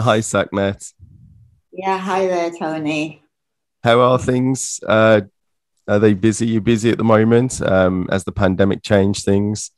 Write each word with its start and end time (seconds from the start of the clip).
Hi, 0.00 0.20
Sakhmet. 0.20 0.94
Yeah, 1.72 1.98
hi 1.98 2.26
there, 2.26 2.50
Tony. 2.50 3.22
How 3.84 4.00
are 4.00 4.18
things? 4.18 4.80
Uh, 4.86 5.20
are 5.86 5.98
they 5.98 6.14
busy? 6.14 6.46
You 6.46 6.62
busy 6.62 6.90
at 6.90 6.96
the 6.96 7.04
moment 7.04 7.60
um, 7.60 8.08
as 8.10 8.24
the 8.24 8.32
pandemic 8.32 8.82
changed 8.82 9.26
things? 9.26 9.72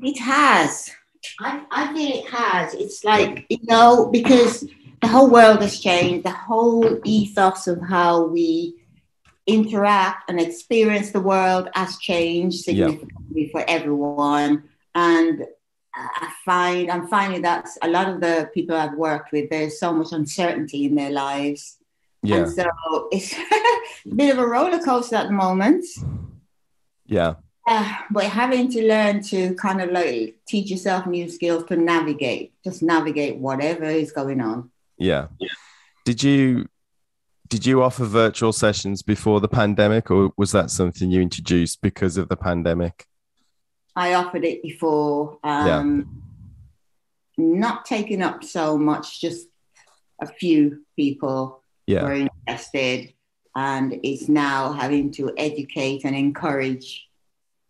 It 0.00 0.18
has. 0.18 0.90
I, 1.40 1.62
I 1.70 1.92
feel 1.92 2.24
it 2.24 2.30
has. 2.30 2.72
It's 2.72 3.04
like, 3.04 3.44
you 3.50 3.58
know, 3.64 4.06
because 4.06 4.66
the 5.02 5.08
whole 5.08 5.28
world 5.28 5.60
has 5.60 5.78
changed, 5.78 6.24
the 6.24 6.30
whole 6.30 6.98
ethos 7.04 7.66
of 7.66 7.82
how 7.82 8.24
we 8.24 8.76
interact 9.46 10.30
and 10.30 10.40
experience 10.40 11.10
the 11.10 11.20
world 11.20 11.68
has 11.74 11.98
changed 11.98 12.64
significantly 12.64 13.44
yeah. 13.44 13.52
for 13.52 13.62
everyone. 13.68 14.64
And 14.94 15.44
I 15.96 16.32
find 16.44 16.90
I'm 16.90 17.08
finding 17.08 17.42
that 17.42 17.68
a 17.82 17.88
lot 17.88 18.08
of 18.08 18.20
the 18.20 18.50
people 18.52 18.76
I've 18.76 18.94
worked 18.94 19.32
with, 19.32 19.48
there's 19.50 19.80
so 19.80 19.92
much 19.92 20.12
uncertainty 20.12 20.84
in 20.84 20.94
their 20.94 21.10
lives. 21.10 21.78
Yeah. 22.22 22.36
And 22.36 22.52
so 22.52 23.08
it's 23.10 23.32
a 23.32 24.08
bit 24.14 24.32
of 24.32 24.38
a 24.38 24.46
roller 24.46 24.78
coaster 24.78 25.16
at 25.16 25.28
the 25.28 25.32
moment. 25.32 25.84
Yeah. 27.06 27.34
Uh, 27.66 27.96
but 28.10 28.24
having 28.24 28.70
to 28.70 28.86
learn 28.86 29.22
to 29.22 29.54
kind 29.54 29.80
of 29.80 29.90
like 29.90 30.36
teach 30.46 30.70
yourself 30.70 31.06
new 31.06 31.28
skills 31.28 31.64
to 31.64 31.76
navigate, 31.76 32.52
just 32.62 32.82
navigate 32.82 33.36
whatever 33.36 33.84
is 33.84 34.12
going 34.12 34.40
on. 34.40 34.70
Yeah. 34.98 35.28
yeah. 35.40 35.48
Did 36.04 36.22
you 36.22 36.66
did 37.48 37.64
you 37.64 37.82
offer 37.82 38.04
virtual 38.04 38.52
sessions 38.52 39.02
before 39.02 39.40
the 39.40 39.48
pandemic, 39.48 40.10
or 40.10 40.32
was 40.36 40.52
that 40.52 40.70
something 40.70 41.10
you 41.10 41.20
introduced 41.20 41.80
because 41.80 42.16
of 42.16 42.28
the 42.28 42.36
pandemic? 42.36 43.06
I 43.96 44.14
offered 44.14 44.44
it 44.44 44.62
before. 44.62 45.38
Um, 45.42 46.22
yeah. 47.38 47.44
Not 47.44 47.84
taking 47.86 48.22
up 48.22 48.44
so 48.44 48.78
much, 48.78 49.20
just 49.20 49.48
a 50.20 50.26
few 50.26 50.82
people 50.94 51.62
yeah. 51.86 52.02
were 52.04 52.28
interested, 52.46 53.12
and 53.54 53.98
it's 54.02 54.28
now 54.28 54.72
having 54.72 55.10
to 55.12 55.32
educate 55.36 56.04
and 56.04 56.14
encourage. 56.14 57.08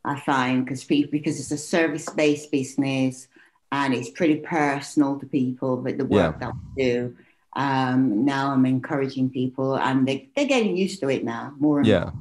I 0.05 0.20
find 0.20 0.64
because 0.64 0.84
people 0.84 1.10
because 1.10 1.41
it's 1.41 1.50
a 1.50 1.58
service 1.58 2.08
based 2.08 2.52
business 2.52 3.27
and 3.72 3.92
it's 3.92 4.08
pretty 4.08 4.36
personal 4.36 5.18
to 5.18 5.27
people, 5.27 5.77
but 5.78 5.98
the 5.98 6.05
work 6.05 6.36
yeah. 6.40 6.46
that 6.46 6.55
we 6.77 6.84
do. 6.84 7.16
Um, 7.56 8.24
now 8.24 8.52
I'm 8.52 8.66
encouraging 8.66 9.30
people, 9.30 9.77
and 9.77 10.06
they 10.06 10.28
they're 10.36 10.46
getting 10.46 10.77
used 10.77 11.00
to 11.00 11.08
it 11.08 11.24
now 11.24 11.55
more 11.58 11.78
and 11.78 11.88
yeah. 11.88 12.05
more. 12.05 12.12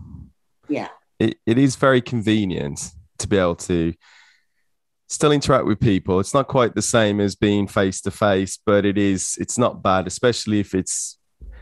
Yeah, 0.67 0.87
it, 1.19 1.37
it 1.45 1.59
is 1.59 1.75
very 1.75 2.01
convenient 2.01 2.91
to 3.19 3.27
be 3.27 3.37
able 3.37 3.55
to 3.55 3.93
still 5.07 5.31
interact 5.31 5.65
with 5.65 5.79
people. 5.79 6.19
It's 6.19 6.33
not 6.33 6.47
quite 6.47 6.75
the 6.75 6.81
same 6.81 7.19
as 7.19 7.35
being 7.35 7.67
face 7.67 8.01
to 8.01 8.11
face, 8.11 8.57
but 8.65 8.85
it 8.85 8.97
is. 8.97 9.37
It's 9.39 9.57
not 9.57 9.83
bad, 9.83 10.07
especially 10.07 10.59
if 10.59 10.73
it's 10.73 11.17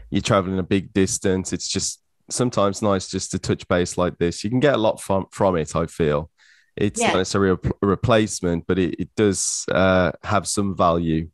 you're 0.09 0.21
traveling 0.21 0.59
a 0.59 0.63
big 0.63 0.93
distance. 0.93 1.53
It's 1.53 1.67
just 1.67 2.01
sometimes 2.29 2.81
nice 2.81 3.09
just 3.09 3.31
to 3.31 3.39
touch 3.39 3.67
base 3.67 3.97
like 3.97 4.17
this. 4.17 4.43
You 4.43 4.49
can 4.49 4.59
get 4.59 4.75
a 4.75 4.77
lot 4.77 5.01
from 5.01 5.27
from 5.31 5.55
it. 5.57 5.75
I 5.75 5.87
feel 5.87 6.29
it's 6.75 6.99
yeah. 6.99 7.07
not 7.07 7.17
necessarily 7.17 7.57
a, 7.63 7.85
replacement, 7.85 8.65
but 8.67 8.79
it, 8.79 8.99
it 8.99 9.09
does 9.15 9.65
uh, 9.71 10.11
have 10.23 10.47
some 10.47 10.75
value. 10.75 11.29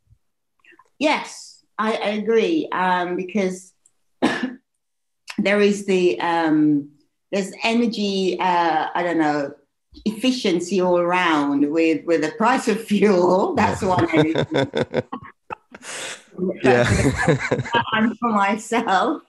Yes, 0.98 1.64
I, 1.78 1.92
I 1.92 2.08
agree 2.10 2.68
um, 2.72 3.16
because 3.16 3.72
there 5.38 5.60
is 5.60 5.86
the 5.86 6.20
um, 6.20 6.90
there's 7.32 7.52
energy. 7.62 8.38
Uh, 8.38 8.88
I 8.94 9.02
don't 9.02 9.18
know 9.18 9.54
efficiency 10.04 10.80
all 10.80 10.98
around 10.98 11.70
with 11.70 12.04
with 12.04 12.22
the 12.22 12.32
price 12.32 12.68
of 12.68 12.82
fuel. 12.82 13.54
That's 13.56 13.82
one. 13.82 14.08
yeah, 16.62 16.88
and 17.92 18.18
for 18.20 18.30
myself. 18.30 19.22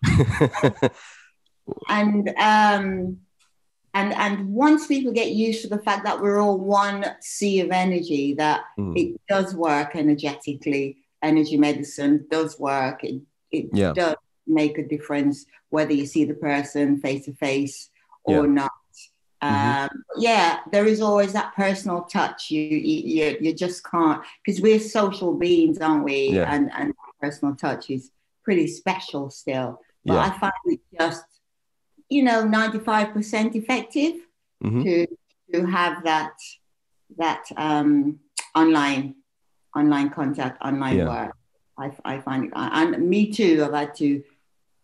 and 1.90 2.30
um, 2.30 3.18
and 3.94 4.14
and 4.14 4.54
once 4.54 4.88
people 4.88 5.12
get 5.12 5.32
used 5.32 5.62
to 5.64 5.68
the 5.68 5.80
fact 5.80 6.06
that 6.06 6.22
we're 6.22 6.40
all 6.40 6.58
one 6.58 7.06
sea 7.22 7.60
of 7.62 7.72
energy, 7.72 8.34
that 8.36 8.62
mm. 8.78 8.98
it 8.98 9.20
does 9.28 9.56
work 9.56 9.96
energetically. 9.96 10.98
Energy 11.24 11.58
medicine 11.58 12.26
does 12.30 12.60
work. 12.60 13.04
It 13.04 13.22
it 13.52 13.70
yeah. 13.74 13.94
does 13.94 14.16
make 14.48 14.78
a 14.78 14.88
difference 14.88 15.46
whether 15.70 15.94
you 15.94 16.06
see 16.06 16.26
the 16.26 16.34
person 16.34 17.00
face 17.00 17.26
to 17.26 17.34
face 17.34 17.90
or 18.24 18.46
yeah. 18.46 18.54
not. 18.54 18.72
Um, 19.42 19.90
yeah, 20.18 20.60
there 20.72 20.86
is 20.86 21.02
always 21.02 21.34
that 21.34 21.56
personal 21.56 22.04
touch. 22.04 22.52
You 22.52 22.62
you 22.62 23.38
you 23.42 23.54
just 23.54 23.84
can't 23.84 24.22
because 24.46 24.62
we're 24.62 24.80
social 24.80 25.34
beings, 25.34 25.80
aren't 25.80 26.04
we? 26.04 26.30
Yeah. 26.30 26.54
And 26.54 26.72
and 26.78 26.94
personal 27.20 27.56
touch 27.56 27.90
is 27.90 28.12
pretty 28.44 28.68
special 28.68 29.30
still. 29.32 29.82
But 30.06 30.14
yeah. 30.14 30.20
I 30.22 30.40
find 30.40 30.54
it 30.66 30.80
just 31.00 31.24
you 32.10 32.24
know 32.24 32.44
ninety 32.44 32.80
five 32.80 33.14
percent 33.14 33.56
effective 33.56 34.16
mm-hmm. 34.64 34.84
to 34.84 35.08
to 35.54 35.66
have 35.66 36.04
that 36.04 36.34
that 37.18 37.46
um, 37.58 38.20
online 38.56 39.16
online 39.76 40.10
contact, 40.10 40.62
online 40.62 40.98
yeah. 40.98 41.08
work. 41.26 41.36
I, 41.78 41.92
I 42.06 42.20
find 42.20 42.46
it, 42.46 42.52
and 42.54 43.10
me 43.10 43.32
too. 43.32 43.64
I've 43.66 43.74
had 43.74 43.96
to 43.96 44.24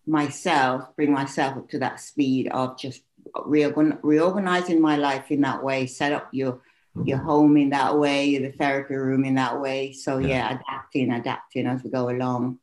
myself 0.07 0.95
bring 0.95 1.11
myself 1.11 1.57
up 1.57 1.69
to 1.69 1.79
that 1.79 1.99
speed 1.99 2.47
of 2.47 2.79
just 2.79 3.03
reorgan- 3.45 3.99
reorganizing 4.01 4.81
my 4.81 4.97
life 4.97 5.31
in 5.31 5.41
that 5.41 5.63
way, 5.63 5.85
set 5.85 6.11
up 6.13 6.29
your 6.31 6.61
your 7.05 7.19
home 7.19 7.57
in 7.57 7.69
that 7.69 7.97
way, 7.97 8.37
the 8.39 8.51
therapy 8.51 8.95
room 8.95 9.23
in 9.23 9.35
that 9.35 9.61
way. 9.61 9.93
So 9.93 10.17
yeah, 10.17 10.27
yeah 10.27 10.59
adapting, 10.59 11.11
adapting 11.11 11.67
as 11.67 11.83
we 11.83 11.91
go 11.91 12.09
along, 12.09 12.59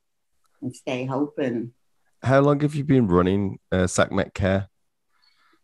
and 0.60 0.74
stay 0.74 1.08
open. 1.08 1.72
How 2.22 2.40
long 2.40 2.60
have 2.60 2.74
you 2.74 2.84
been 2.84 3.06
running 3.06 3.58
uh, 3.70 3.86
Sakhmet 3.86 4.34
Care? 4.34 4.68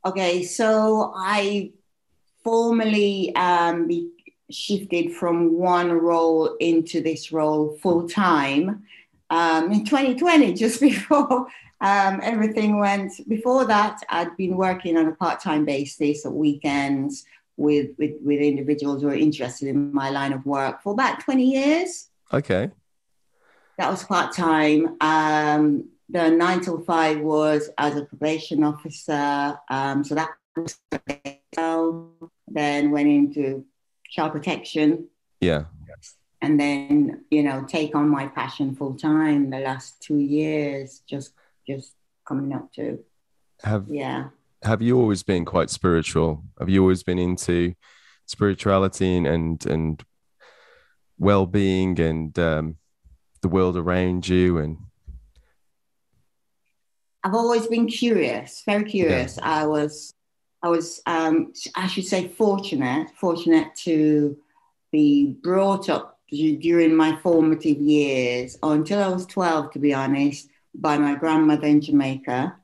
Okay, 0.05 0.45
so 0.45 1.13
I 1.17 1.73
formally 2.45 3.35
um, 3.35 3.89
be- 3.89 4.13
shifted 4.51 5.13
from 5.13 5.59
one 5.59 5.91
role 5.93 6.57
into 6.57 7.01
this 7.01 7.33
role 7.33 7.77
full 7.83 8.09
time 8.09 8.85
um, 9.31 9.73
in 9.73 9.85
2020, 9.85 10.53
just 10.55 10.81
before 10.81 11.47
um, 11.81 12.21
everything 12.23 12.79
went. 12.79 13.13
Before 13.29 13.65
that, 13.65 14.01
I'd 14.09 14.37
been 14.37 14.57
working 14.57 14.97
on 14.97 15.07
a 15.07 15.15
part-time 15.15 15.65
basis 15.65 16.27
at 16.27 16.33
weekends 16.33 17.25
with, 17.57 17.91
with 17.99 18.13
with 18.23 18.41
individuals 18.41 19.03
who 19.03 19.09
are 19.09 19.15
interested 19.15 19.69
in 19.69 19.93
my 19.93 20.11
line 20.11 20.33
of 20.33 20.45
work 20.47 20.83
for 20.83 20.93
about 20.93 21.21
20 21.21 21.45
years. 21.45 22.09
Okay. 22.33 22.71
That 23.79 23.91
was 23.91 24.05
part 24.05 24.35
time. 24.35 24.97
Um, 25.01 25.89
the 26.09 26.31
nine 26.31 26.61
till 26.61 26.81
five 26.81 27.21
was 27.21 27.71
as 27.79 27.97
a 27.97 28.05
probation 28.05 28.65
officer. 28.65 29.59
Um, 29.71 30.05
so 30.05 30.15
that 30.15 30.31
was 30.57 30.79
then 32.49 32.91
went 32.91 33.09
into 33.09 33.65
child 34.11 34.33
protection. 34.33 35.09
Yeah 35.41 35.65
and 36.43 36.59
then 36.59 37.25
you 37.31 37.43
know 37.43 37.65
take 37.69 37.95
on 37.95 38.09
my 38.09 38.27
passion 38.27 38.75
full 38.75 38.95
time 38.95 39.51
the 39.51 39.59
last 39.59 40.01
two 40.01 40.19
years 40.19 41.03
just 41.07 41.33
just 41.67 41.95
coming 42.27 42.53
up 42.53 42.73
to 42.73 42.99
have 43.63 43.87
yeah. 43.89 44.29
have 44.63 44.83
you 44.83 44.99
always 44.99 45.23
been 45.23 45.45
quite 45.45 45.71
spiritual? 45.71 46.45
Have 46.59 46.69
you 46.69 46.81
always 46.83 47.03
been 47.03 47.19
into 47.19 47.75
spirituality 48.27 49.17
and 49.17 49.27
and, 49.27 49.67
and 49.67 50.05
well-being 51.19 52.01
and 52.01 52.39
um, 52.39 52.77
the 53.43 53.49
world 53.49 53.77
around 53.77 54.29
you 54.29 54.59
and? 54.59 54.79
I've 57.23 57.35
always 57.35 57.67
been 57.67 57.87
curious 57.87 58.63
very 58.65 58.85
curious. 58.85 59.37
Yeah. 59.37 59.61
i 59.61 59.67
was 59.67 60.15
i 60.63 60.69
was 60.71 61.03
um, 61.05 61.53
i 61.77 61.87
should 61.87 62.07
say 62.07 62.29
fortunate 62.29 63.11
fortunate 63.15 63.75
to 63.75 64.39
be 64.91 65.37
brought 65.43 65.91
up 65.91 66.20
during 66.31 66.95
my 66.95 67.17
formative 67.23 67.79
years, 67.79 68.57
until 68.63 69.03
I 69.03 69.09
was 69.09 69.27
12, 69.27 69.73
to 69.73 69.79
be 69.79 69.93
honest, 69.93 70.49
by 70.75 70.99
my 70.99 71.15
grandmother 71.15 71.67
in 71.67 71.81
Jamaica. 71.81 72.57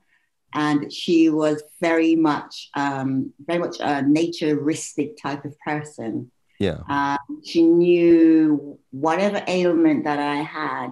And 0.53 0.91
she 0.91 1.29
was 1.29 1.61
very 1.81 2.15
much, 2.15 2.69
um, 2.73 3.33
very 3.45 3.59
much 3.59 3.77
a 3.79 4.01
naturistic 4.01 5.21
type 5.21 5.45
of 5.45 5.59
person. 5.59 6.31
Yeah. 6.59 6.79
Uh, 6.89 7.17
she 7.43 7.63
knew 7.63 8.79
whatever 8.91 9.43
ailment 9.47 10.05
that 10.05 10.19
I 10.19 10.37
had, 10.37 10.91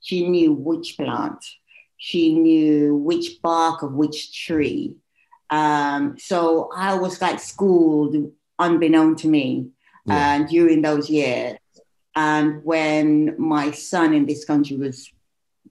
she 0.00 0.28
knew 0.28 0.52
which 0.52 0.96
plant, 0.96 1.44
she 1.96 2.34
knew 2.34 2.96
which 2.96 3.42
bark 3.42 3.82
of 3.82 3.92
which 3.92 4.44
tree. 4.44 4.96
Um, 5.50 6.16
so 6.18 6.70
I 6.74 6.94
was 6.94 7.20
like 7.20 7.38
schooled 7.38 8.32
unbeknown 8.58 9.16
to 9.16 9.28
me 9.28 9.68
yeah. 10.06 10.40
uh, 10.40 10.46
during 10.46 10.82
those 10.82 11.10
years. 11.10 11.58
And 12.14 12.64
when 12.64 13.34
my 13.38 13.70
son 13.70 14.12
in 14.14 14.26
this 14.26 14.44
country 14.44 14.76
was 14.76 15.10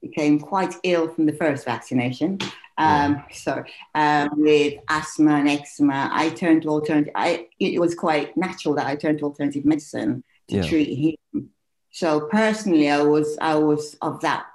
became 0.00 0.40
quite 0.40 0.74
ill 0.82 1.08
from 1.08 1.26
the 1.26 1.32
first 1.32 1.64
vaccination, 1.64 2.38
um, 2.78 3.22
so 3.30 3.62
um, 3.94 4.30
with 4.36 4.80
asthma 4.88 5.34
and 5.36 5.48
eczema, 5.48 6.10
I 6.12 6.30
turned 6.30 6.62
to 6.62 6.68
alternative. 6.68 7.12
I, 7.14 7.46
it 7.60 7.80
was 7.80 7.94
quite 7.94 8.36
natural 8.36 8.74
that 8.74 8.86
I 8.86 8.96
turned 8.96 9.18
to 9.18 9.24
alternative 9.26 9.64
medicine 9.64 10.24
to 10.48 10.56
yeah. 10.56 10.62
treat 10.62 11.18
him. 11.32 11.50
So 11.92 12.22
personally, 12.22 12.90
I 12.90 13.02
was 13.02 13.36
I 13.40 13.54
was 13.54 13.96
of 14.00 14.20
that 14.22 14.46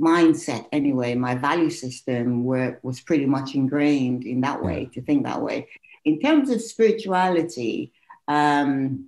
mindset 0.00 0.66
anyway, 0.72 1.14
my 1.14 1.34
value 1.34 1.70
system 1.70 2.44
were, 2.44 2.78
was 2.82 3.00
pretty 3.00 3.26
much 3.26 3.54
ingrained 3.54 4.24
in 4.24 4.40
that 4.40 4.62
way, 4.62 4.90
to 4.94 5.00
think 5.00 5.24
that 5.24 5.40
way. 5.40 5.68
In 6.04 6.20
terms 6.20 6.50
of 6.50 6.60
spirituality, 6.60 7.92
um, 8.28 9.06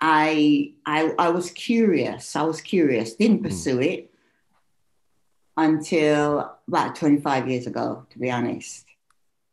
I, 0.00 0.72
I, 0.86 1.12
I 1.18 1.28
was 1.30 1.50
curious. 1.50 2.34
I 2.34 2.42
was 2.42 2.60
curious, 2.60 3.14
didn't 3.14 3.38
hmm. 3.38 3.44
pursue 3.44 3.78
mm. 3.78 3.86
it 3.86 4.14
until 5.56 6.56
about 6.66 6.96
25 6.96 7.48
years 7.48 7.66
ago, 7.66 8.06
to 8.10 8.18
be 8.18 8.30
honest, 8.30 8.86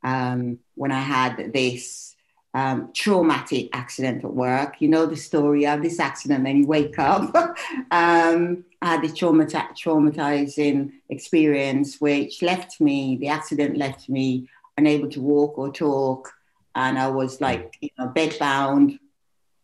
um, 0.03 0.59
when 0.75 0.91
I 0.91 1.01
had 1.01 1.51
this 1.53 2.15
um, 2.57 2.89
traumatic 2.91 3.69
accident 3.73 4.23
at 4.23 4.33
work. 4.33 4.77
You 4.79 4.87
know 4.87 5.05
the 5.05 5.15
story 5.15 5.67
of 5.67 5.83
this 5.83 5.99
accident, 5.99 6.43
then 6.43 6.57
you 6.57 6.67
wake 6.67 6.97
up. 6.97 7.35
um, 7.91 8.63
I 8.81 8.85
had 8.93 9.01
this 9.03 9.11
traumati- 9.11 9.77
traumatizing 9.77 10.91
experience, 11.09 12.01
which 12.01 12.41
left 12.41 12.81
me, 12.81 13.17
the 13.17 13.27
accident 13.27 13.77
left 13.77 14.09
me 14.09 14.49
unable 14.75 15.09
to 15.09 15.21
walk 15.21 15.57
or 15.57 15.71
talk. 15.71 16.33
And 16.73 16.97
I 16.97 17.09
was 17.09 17.41
like, 17.41 17.77
you 17.79 17.89
know, 17.97 18.07
bedbound. 18.07 18.99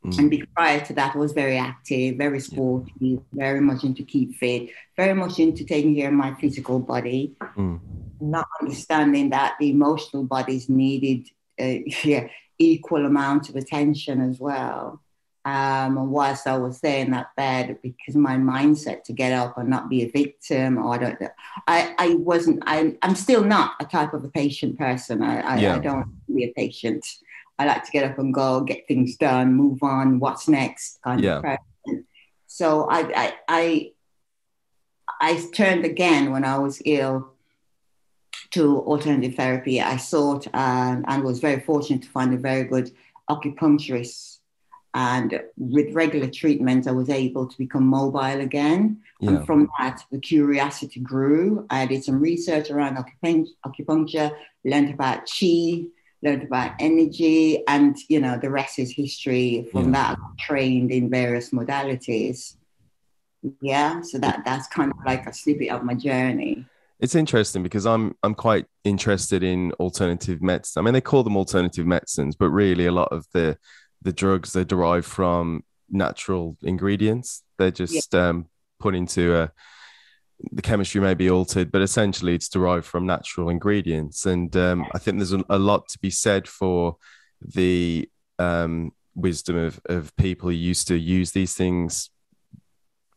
Mm. 0.06 0.18
And 0.20 0.48
prior 0.56 0.84
to 0.86 0.94
that, 0.94 1.16
I 1.16 1.18
was 1.18 1.32
very 1.32 1.58
active, 1.58 2.18
very 2.18 2.40
sporty, 2.40 3.20
very 3.32 3.62
much 3.62 3.84
into 3.84 4.04
keep 4.04 4.36
fit, 4.36 4.70
very 4.98 5.14
much 5.14 5.40
into 5.40 5.64
taking 5.64 5.96
care 5.96 6.10
of 6.10 6.14
my 6.14 6.34
physical 6.36 6.80
body, 6.80 7.36
mm. 7.56 7.80
not 8.20 8.48
understanding 8.62 9.30
that 9.30 9.56
the 9.60 9.70
emotional 9.70 10.24
bodies 10.24 10.70
needed 10.70 11.30
uh, 11.60 11.80
yeah, 12.04 12.28
equal 12.58 13.06
amount 13.06 13.50
of 13.50 13.56
attention 13.56 14.22
as 14.22 14.40
well. 14.40 15.00
Um, 15.46 15.98
and 15.98 16.12
whilst 16.12 16.48
I 16.48 16.58
was 16.58 16.80
there 16.80 17.00
in 17.00 17.12
that 17.12 17.36
bed, 17.36 17.78
because 17.82 18.16
my 18.16 18.38
mindset 18.38 19.04
to 19.06 19.14
get 19.14 19.34
up 19.34 19.58
and 19.58 19.70
not 19.70 19.90
be 19.90 20.04
a 20.04 20.10
victim, 20.10 20.78
or 20.78 20.94
I 20.94 20.98
don't, 20.98 21.22
I, 21.68 21.96
I 21.98 22.14
wasn't, 22.16 22.64
I, 22.66 22.96
I'm 23.02 23.16
still 23.16 23.44
not 23.44 23.74
a 23.82 23.86
type 23.86 24.14
of 24.14 24.24
a 24.24 24.30
patient 24.30 24.78
person. 24.78 25.22
I, 25.22 25.42
I, 25.42 25.58
yeah. 25.58 25.76
I 25.76 25.80
don't 25.80 26.08
be 26.34 26.46
a 26.46 26.54
patient. 26.54 27.06
I 27.60 27.66
like 27.66 27.84
to 27.86 27.92
get 27.92 28.10
up 28.10 28.18
and 28.18 28.34
go, 28.34 28.62
get 28.62 28.88
things 28.88 29.16
done, 29.16 29.54
move 29.54 29.84
on, 29.84 30.20
what's 30.20 30.48
next 30.48 31.00
kind 31.04 31.22
yeah. 31.22 31.38
of 31.38 31.44
person. 31.44 32.06
So 32.48 32.88
I, 32.90 33.00
I, 33.16 33.34
I, 33.48 33.92
I 35.22 35.50
turned 35.54 35.86
again 35.86 36.32
when 36.32 36.46
I 36.46 36.58
was 36.58 36.82
ill 36.86 37.34
to 38.52 38.80
alternative 38.80 39.36
therapy. 39.36 39.82
I 39.82 39.98
sought 39.98 40.48
and, 40.54 41.06
and 41.08 41.24
was 41.24 41.40
very 41.40 41.60
fortunate 41.62 42.04
to 42.04 42.10
find 42.10 42.34
a 42.34 42.38
very 42.38 42.64
good 42.64 42.92
acupuncturist. 43.30 44.40
And 44.96 45.42
with 45.58 45.96
regular 45.96 46.30
treatment, 46.30 46.88
I 46.88 46.92
was 46.92 47.10
able 47.10 47.48
to 47.48 47.58
become 47.58 47.88
mobile 47.88 48.42
again. 48.42 49.02
Yeah. 49.20 49.30
And 49.30 49.46
from 49.46 49.70
that, 49.80 50.04
the 50.12 50.20
curiosity 50.20 51.00
grew. 51.00 51.66
I 51.72 51.88
did 51.88 52.04
some 52.04 52.20
research 52.20 52.70
around 52.70 52.98
acupuncture, 52.98 54.32
learned 54.64 54.94
about 54.94 55.22
chi, 55.26 55.86
learned 56.24 56.44
about 56.44 56.72
energy, 56.80 57.64
and 57.68 57.96
you 58.08 58.20
know 58.20 58.38
the 58.38 58.50
rest 58.50 58.80
is 58.80 58.92
history. 58.92 59.68
From 59.72 59.86
yeah. 59.86 60.16
that, 60.16 60.18
I 60.20 60.44
trained 60.46 60.92
in 60.92 61.10
various 61.10 61.52
modalities. 61.52 62.56
Yeah, 63.62 64.02
so 64.02 64.18
that 64.20 64.44
that's 64.46 64.68
kind 64.68 64.92
of 64.92 64.98
like 65.06 65.28
a 65.28 65.34
snippet 65.34 65.70
of 65.70 65.84
my 65.84 65.94
journey. 65.94 66.66
It's 67.00 67.16
interesting 67.16 67.64
because 67.64 67.86
I'm 67.86 68.16
I'm 68.24 68.36
quite 68.36 68.66
interested 68.84 69.44
in 69.44 69.74
alternative 69.74 70.42
medicine. 70.42 70.80
I 70.80 70.84
mean, 70.84 70.94
they 70.94 71.02
call 71.02 71.24
them 71.24 71.36
alternative 71.36 71.86
medicines, 71.86 72.36
but 72.36 72.50
really 72.50 72.86
a 72.86 72.92
lot 72.92 73.10
of 73.12 73.26
the 73.34 73.58
the 74.02 74.14
drugs 74.14 74.54
they 74.54 74.64
derive 74.64 75.06
from 75.06 75.64
natural 75.90 76.58
ingredients. 76.64 77.44
They're 77.58 77.72
just 77.72 78.14
yeah. 78.14 78.30
um, 78.30 78.48
put 78.80 78.96
into 78.96 79.36
a 79.36 79.52
the 80.52 80.62
chemistry 80.62 81.00
may 81.02 81.14
be 81.14 81.30
altered, 81.30 81.72
but 81.72 81.82
essentially 81.82 82.36
it's 82.36 82.50
derived 82.50 82.86
from 82.86 83.06
natural 83.06 83.50
ingredients. 83.50 84.26
And 84.26 84.56
um, 84.58 84.86
I 84.94 85.00
think 85.00 85.18
there's 85.18 85.34
a, 85.34 85.44
a, 85.50 85.58
lot 85.58 85.88
to 85.90 86.00
be 86.00 86.10
said 86.10 86.48
for 86.48 86.98
the 87.42 88.10
um, 88.40 88.92
wisdom 89.16 89.56
of, 89.56 89.80
of 89.86 90.16
people 90.18 90.50
who 90.50 90.56
used 90.56 90.88
to 90.90 90.96
use 90.96 91.32
these 91.32 91.56
things 91.56 92.10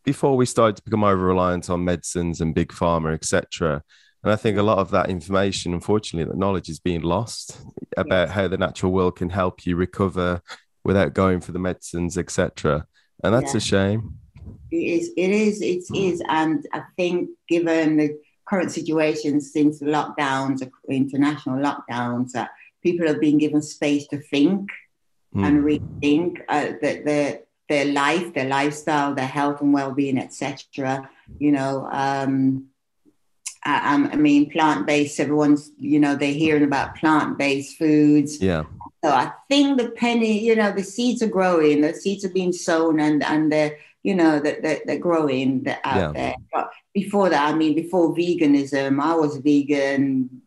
before 0.05 0.37
we 0.37 0.46
started 0.46 0.76
to 0.76 0.82
become 0.84 1.02
over 1.02 1.25
reliant 1.25 1.69
on 1.69 1.84
medicines 1.84 2.40
and 2.40 2.55
big 2.55 2.69
pharma, 2.69 3.12
etc. 3.12 3.82
And 4.22 4.32
I 4.32 4.37
think 4.37 4.56
a 4.56 4.62
lot 4.62 4.79
of 4.79 4.90
that 4.93 5.11
information, 5.11 5.75
unfortunately, 5.75 6.31
that 6.31 6.38
knowledge 6.38 6.69
is 6.69 6.79
being 6.79 7.02
lost 7.02 7.61
about 7.96 8.31
how 8.31 8.46
the 8.46 8.56
natural 8.56 8.93
world 8.93 9.17
can 9.17 9.31
help 9.31 9.67
you 9.67 9.76
recover 9.76 10.43
without 10.84 11.14
going 11.14 11.40
for 11.40 11.52
the 11.52 11.58
medicines, 11.58 12.17
etc. 12.17 12.87
And 13.25 13.34
that's 13.34 13.55
yeah. 13.55 13.58
a 13.58 13.61
shame. 13.61 14.19
It 14.70 14.76
is. 14.76 15.12
It 15.16 15.31
is. 15.31 15.62
It 15.62 15.84
is. 15.94 16.22
And 16.28 16.66
I 16.72 16.82
think, 16.96 17.31
given 17.48 17.96
the 17.96 18.19
current 18.46 18.72
situation 18.72 19.40
since 19.40 19.81
the 19.81 19.87
lockdowns, 19.87 20.69
international 20.88 21.58
lockdowns, 21.58 22.32
that 22.32 22.50
people 22.82 23.06
have 23.06 23.20
been 23.20 23.38
given 23.38 23.62
space 23.62 24.06
to 24.08 24.19
think 24.19 24.70
mm. 25.34 25.46
and 25.46 25.64
rethink. 25.64 26.40
Uh, 26.48 26.72
that 26.82 27.04
the 27.04 27.46
their 27.69 27.87
life, 27.87 28.32
their 28.34 28.48
lifestyle, 28.48 29.14
their 29.14 29.26
health 29.26 29.60
and 29.60 29.72
well-being, 29.72 30.19
etc. 30.19 31.08
You 31.38 31.52
know, 31.52 31.88
um, 31.90 32.66
I, 33.64 34.08
I 34.12 34.16
mean, 34.16 34.50
plant-based. 34.50 35.19
Everyone's, 35.19 35.72
you 35.78 35.98
know, 35.98 36.14
they're 36.14 36.32
hearing 36.32 36.62
about 36.62 36.94
plant-based 36.96 37.76
foods. 37.76 38.40
Yeah. 38.40 38.64
So 39.04 39.10
I 39.10 39.32
think 39.48 39.81
the 39.81 39.90
penny, 39.90 40.44
you 40.44 40.54
know, 40.54 40.72
the 40.72 40.82
seeds 40.82 41.22
are 41.22 41.28
growing. 41.28 41.81
The 41.81 41.94
seeds 41.94 42.25
are 42.25 42.31
being 42.31 42.52
sown, 42.52 43.00
and 43.00 43.22
and 43.22 43.50
they're, 43.50 43.78
you 44.06 44.14
know, 44.14 44.38
that 44.38 44.62
they're, 44.62 44.81
they're, 44.87 44.99
growing 44.99 45.67
out 45.85 45.97
yeah. 45.97 46.12
there. 46.12 46.35
But 46.53 46.70
before 46.94 47.29
that, 47.29 47.53
I 47.53 47.56
mean, 47.56 47.75
before 47.75 48.14
veganism, 48.14 49.03
I 49.03 49.14
was 49.14 49.37
vegan 49.38 50.43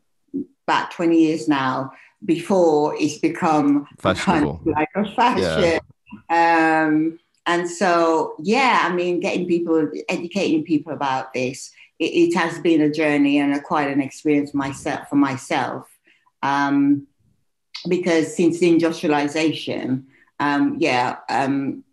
about 0.66 0.92
20 0.92 1.20
years 1.20 1.48
now. 1.48 1.92
Before 2.24 2.96
it's 2.98 3.18
become 3.18 3.88
kind 4.02 4.48
of 4.48 4.66
like 4.66 4.90
a 4.96 5.06
fashion. 5.12 5.64
Yeah 5.64 5.80
um, 6.30 7.20
and 7.46 7.70
so, 7.70 8.36
yeah, 8.40 8.82
I 8.84 8.94
mean, 8.94 9.20
getting 9.20 9.48
people, 9.48 9.90
educating 10.08 10.64
people 10.64 10.94
about 10.94 11.34
this, 11.34 11.72
it, 11.98 12.06
it 12.06 12.36
has 12.36 12.60
been 12.60 12.82
a 12.82 12.92
journey 12.92 13.40
and 13.40 13.54
a, 13.54 13.62
quite 13.62 13.90
an 13.90 14.02
experience 14.02 14.54
myself 14.54 15.10
for 15.10 15.16
myself. 15.16 15.88
Um, 16.44 17.08
because 17.88 18.36
since 18.36 18.60
the 18.60 18.70
industrialization, 18.70 20.08
um, 20.40 20.78
yeah, 20.80 21.18
um, 21.30 21.84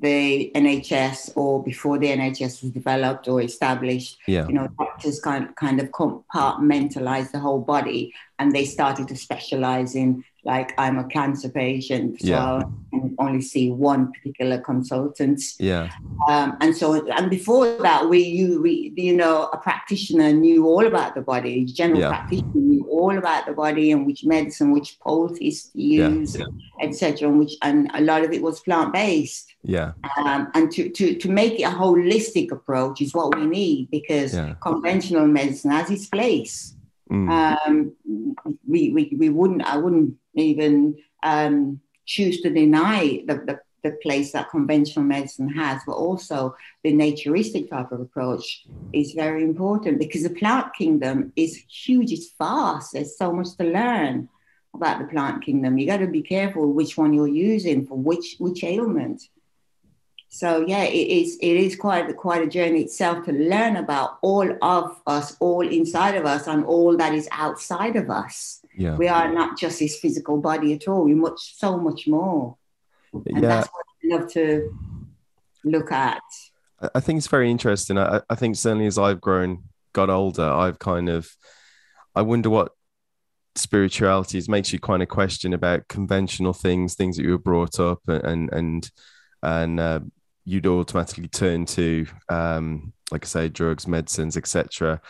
the 0.00 0.50
NHS 0.54 1.32
or 1.36 1.62
before 1.62 1.98
the 1.98 2.08
NHS 2.08 2.62
was 2.62 2.70
developed 2.70 3.28
or 3.28 3.42
established, 3.42 4.18
yeah. 4.26 4.46
you 4.46 4.54
know, 4.54 4.68
doctors 4.78 5.20
kind 5.20 5.48
of, 5.48 5.54
kind 5.56 5.80
of 5.80 5.90
compartmentalize 5.90 7.30
the 7.32 7.38
whole 7.38 7.60
body 7.60 8.12
and 8.38 8.52
they 8.52 8.64
started 8.64 9.08
to 9.08 9.16
specialize 9.16 9.94
in 9.94 10.24
like 10.44 10.72
I'm 10.78 10.98
a 10.98 11.04
cancer 11.04 11.48
patient, 11.48 12.20
so 12.20 12.26
yeah. 12.26 12.62
I 12.92 13.10
only 13.18 13.42
see 13.42 13.70
one 13.70 14.12
particular 14.12 14.58
consultant. 14.58 15.42
Yeah. 15.58 15.90
Um, 16.28 16.56
and 16.60 16.76
so, 16.76 17.06
and 17.08 17.30
before 17.30 17.76
that, 17.82 18.08
we, 18.08 18.20
you, 18.20 18.62
we, 18.62 18.92
you 18.96 19.16
know, 19.16 19.48
a 19.52 19.58
practitioner 19.58 20.32
knew 20.32 20.66
all 20.66 20.86
about 20.86 21.14
the 21.14 21.20
body. 21.20 21.64
General 21.64 22.00
yeah. 22.00 22.08
practitioner 22.08 22.50
knew 22.54 22.86
all 22.88 23.16
about 23.16 23.46
the 23.46 23.52
body 23.52 23.92
and 23.92 24.06
which 24.06 24.24
medicine, 24.24 24.70
which 24.70 24.98
poultice 25.00 25.64
to 25.64 25.80
use, 25.80 26.36
yeah. 26.36 26.46
etc. 26.80 27.28
And 27.28 27.38
which, 27.38 27.54
and 27.62 27.90
a 27.94 28.00
lot 28.00 28.24
of 28.24 28.32
it 28.32 28.42
was 28.42 28.60
plant 28.60 28.92
based. 28.92 29.54
Yeah. 29.62 29.92
Um, 30.24 30.50
and 30.54 30.72
to, 30.72 30.88
to 30.88 31.14
to 31.16 31.28
make 31.28 31.60
it 31.60 31.64
a 31.64 31.68
holistic 31.68 32.50
approach 32.50 33.02
is 33.02 33.12
what 33.12 33.36
we 33.36 33.46
need 33.46 33.90
because 33.90 34.34
conventional 34.62 35.26
medicine 35.26 35.70
has 35.70 35.90
its 35.90 36.06
place. 36.06 36.74
Mm. 37.10 37.56
Um, 37.66 38.36
we, 38.66 38.90
we, 38.90 39.16
we 39.18 39.28
wouldn't, 39.28 39.62
I 39.62 39.76
wouldn't 39.76 40.14
even 40.34 40.96
um, 41.22 41.80
choose 42.06 42.40
to 42.42 42.50
deny 42.50 43.22
the, 43.26 43.34
the, 43.34 43.60
the, 43.82 43.96
place 44.02 44.32
that 44.32 44.50
conventional 44.50 45.04
medicine 45.04 45.48
has, 45.48 45.82
but 45.86 45.94
also 45.94 46.54
the 46.84 46.92
naturistic 46.92 47.68
type 47.68 47.90
of 47.92 48.00
approach 48.00 48.64
is 48.92 49.12
very 49.12 49.42
important 49.42 49.98
because 49.98 50.22
the 50.22 50.30
plant 50.30 50.72
kingdom 50.76 51.32
is 51.34 51.56
huge, 51.68 52.12
it's 52.12 52.32
vast, 52.38 52.92
there's 52.92 53.18
so 53.18 53.32
much 53.32 53.56
to 53.56 53.64
learn 53.64 54.28
about 54.74 55.00
the 55.00 55.06
plant 55.06 55.44
kingdom. 55.44 55.78
You 55.78 55.86
got 55.86 55.98
to 55.98 56.06
be 56.06 56.22
careful 56.22 56.72
which 56.72 56.96
one 56.96 57.12
you're 57.12 57.26
using 57.26 57.86
for 57.86 57.96
which, 57.96 58.36
which 58.38 58.62
ailment 58.62 59.22
so 60.32 60.64
yeah 60.66 60.84
it 60.84 61.08
is 61.08 61.36
it 61.42 61.56
is 61.56 61.74
quite 61.74 62.16
quite 62.16 62.40
a 62.40 62.46
journey 62.46 62.82
itself 62.82 63.24
to 63.26 63.32
learn 63.32 63.76
about 63.76 64.18
all 64.22 64.48
of 64.62 65.02
us 65.06 65.36
all 65.40 65.66
inside 65.66 66.14
of 66.14 66.24
us 66.24 66.46
and 66.46 66.64
all 66.64 66.96
that 66.96 67.12
is 67.12 67.28
outside 67.32 67.96
of 67.96 68.08
us. 68.08 68.64
Yeah. 68.76 68.94
We 68.94 69.08
are 69.08 69.32
not 69.32 69.58
just 69.58 69.80
this 69.80 69.98
physical 69.98 70.40
body 70.40 70.72
at 70.72 70.86
all. 70.86 71.04
We're 71.04 71.16
much 71.16 71.58
so 71.58 71.76
much 71.76 72.06
more. 72.06 72.56
And 73.12 73.42
yeah. 73.42 73.48
that's 73.48 73.68
what 73.68 73.84
i 74.04 74.16
love 74.16 74.32
to 74.32 74.72
look 75.64 75.90
at. 75.90 76.22
I 76.94 77.00
think 77.00 77.18
it's 77.18 77.26
very 77.26 77.50
interesting. 77.50 77.98
I, 77.98 78.20
I 78.30 78.36
think 78.36 78.54
certainly 78.54 78.86
as 78.86 78.98
i've 78.98 79.20
grown 79.20 79.64
got 79.92 80.08
older 80.08 80.48
i've 80.48 80.78
kind 80.78 81.08
of 81.08 81.28
i 82.14 82.22
wonder 82.22 82.48
what 82.48 82.70
spirituality 83.56 84.38
is 84.38 84.48
makes 84.48 84.72
you 84.72 84.78
kind 84.78 85.02
of 85.02 85.08
question 85.08 85.52
about 85.52 85.88
conventional 85.88 86.52
things 86.52 86.94
things 86.94 87.16
that 87.16 87.24
you 87.24 87.32
were 87.32 87.38
brought 87.38 87.80
up 87.80 87.98
and 88.06 88.22
and 88.24 88.50
and, 88.52 88.90
and 89.42 89.80
uh, 89.80 90.00
you'd 90.44 90.66
automatically 90.66 91.28
turn 91.28 91.66
to, 91.66 92.06
um, 92.28 92.92
like 93.10 93.24
I 93.24 93.28
say, 93.28 93.48
drugs, 93.48 93.86
medicines, 93.86 94.36
etc 94.36 95.00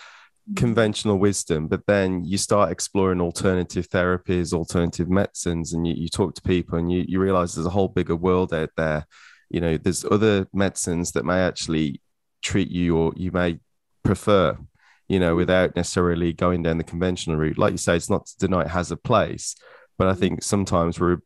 conventional 0.57 1.19
wisdom, 1.19 1.69
but 1.69 1.87
then 1.87 2.25
you 2.25 2.39
start 2.39 2.73
exploring 2.73 3.21
alternative 3.21 3.89
therapies, 3.89 4.53
alternative 4.53 5.09
medicines, 5.09 5.73
and 5.73 5.87
you, 5.87 5.95
you 5.95 6.09
talk 6.09 6.35
to 6.35 6.43
people 6.43 6.79
and 6.79 6.91
you, 6.91 7.05
you 7.07 7.21
realize 7.21 7.55
there's 7.55 7.67
a 7.67 7.71
whole 7.71 7.89
bigger 7.89 8.17
world 8.17 8.53
out 8.53 8.71
there. 8.77 9.07
You 9.49 9.61
know, 9.61 9.77
there's 9.77 10.05
other 10.05 10.47
medicines 10.53 11.13
that 11.13 11.25
may 11.25 11.41
actually 11.41 12.01
treat 12.43 12.71
you 12.71 12.97
or 12.97 13.13
you 13.17 13.31
may 13.31 13.61
prefer, 14.03 14.59
you 15.09 15.21
know, 15.21 15.37
without 15.37 15.77
necessarily 15.77 16.33
going 16.33 16.63
down 16.63 16.79
the 16.79 16.85
conventional 16.85 17.37
route. 17.37 17.59
Like 17.59 17.73
you 17.73 17.79
say, 17.79 17.97
it's 17.97 18.11
not 18.11 18.27
to 18.27 18.39
deny 18.39 18.63
it 18.63 18.69
has 18.69 18.91
a 18.91 18.97
place, 18.97 19.57
but 19.99 20.09
I 20.09 20.15
think 20.15 20.43
sometimes 20.43 20.99
we're 20.99 21.19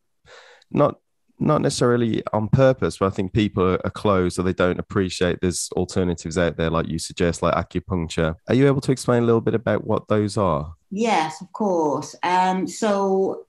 not 0.70 0.98
not 1.38 1.60
necessarily 1.60 2.22
on 2.32 2.48
purpose, 2.48 2.98
but 2.98 3.06
I 3.06 3.10
think 3.10 3.32
people 3.32 3.78
are, 3.84 3.90
closed 3.90 4.38
or 4.38 4.42
they 4.42 4.52
don't 4.52 4.78
appreciate 4.78 5.40
there's 5.40 5.68
alternatives 5.76 6.38
out 6.38 6.56
there, 6.56 6.70
like 6.70 6.88
you 6.88 6.98
suggest, 6.98 7.42
like 7.42 7.54
acupuncture. 7.54 8.34
Are 8.48 8.54
you 8.54 8.66
able 8.66 8.80
to 8.82 8.92
explain 8.92 9.22
a 9.22 9.26
little 9.26 9.40
bit 9.40 9.54
about 9.54 9.84
what 9.84 10.08
those 10.08 10.36
are? 10.36 10.74
Yes, 10.90 11.40
of 11.40 11.52
course. 11.52 12.14
Um, 12.22 12.66
so 12.66 13.46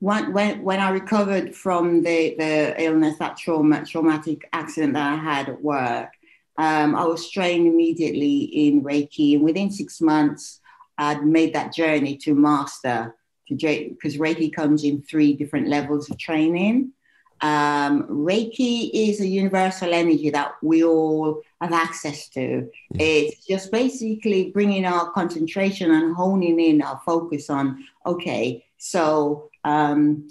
when, 0.00 0.32
when, 0.32 0.62
when 0.62 0.80
I 0.80 0.90
recovered 0.90 1.54
from 1.54 2.02
the, 2.02 2.34
the 2.38 2.82
illness, 2.82 3.18
that 3.18 3.36
trauma, 3.36 3.84
traumatic 3.84 4.48
accident 4.52 4.94
that 4.94 5.12
I 5.12 5.16
had 5.16 5.48
at 5.48 5.62
work, 5.62 6.10
um, 6.58 6.94
I 6.94 7.04
was 7.04 7.30
trained 7.30 7.66
immediately 7.66 8.44
in 8.44 8.82
Reiki. 8.82 9.34
And 9.34 9.44
within 9.44 9.70
six 9.70 10.00
months, 10.00 10.60
I'd 10.98 11.24
made 11.24 11.54
that 11.54 11.74
journey 11.74 12.16
to 12.18 12.34
master 12.34 13.14
to 13.48 13.54
because 13.54 14.16
Reiki 14.16 14.52
comes 14.52 14.84
in 14.84 15.02
three 15.02 15.34
different 15.34 15.68
levels 15.68 16.10
of 16.10 16.18
training. 16.18 16.92
Um, 17.40 18.04
Reiki 18.04 18.90
is 18.92 19.20
a 19.20 19.26
universal 19.26 19.92
energy 19.92 20.30
that 20.30 20.52
we 20.62 20.84
all 20.84 21.42
have 21.60 21.72
access 21.72 22.28
to. 22.30 22.68
Yeah. 22.92 23.02
It's 23.06 23.46
just 23.46 23.70
basically 23.70 24.50
bringing 24.50 24.84
our 24.84 25.10
concentration 25.10 25.90
and 25.90 26.14
honing 26.14 26.58
in 26.60 26.82
our 26.82 27.00
focus 27.04 27.50
on, 27.50 27.84
okay, 28.04 28.64
so 28.78 29.50
um, 29.64 30.28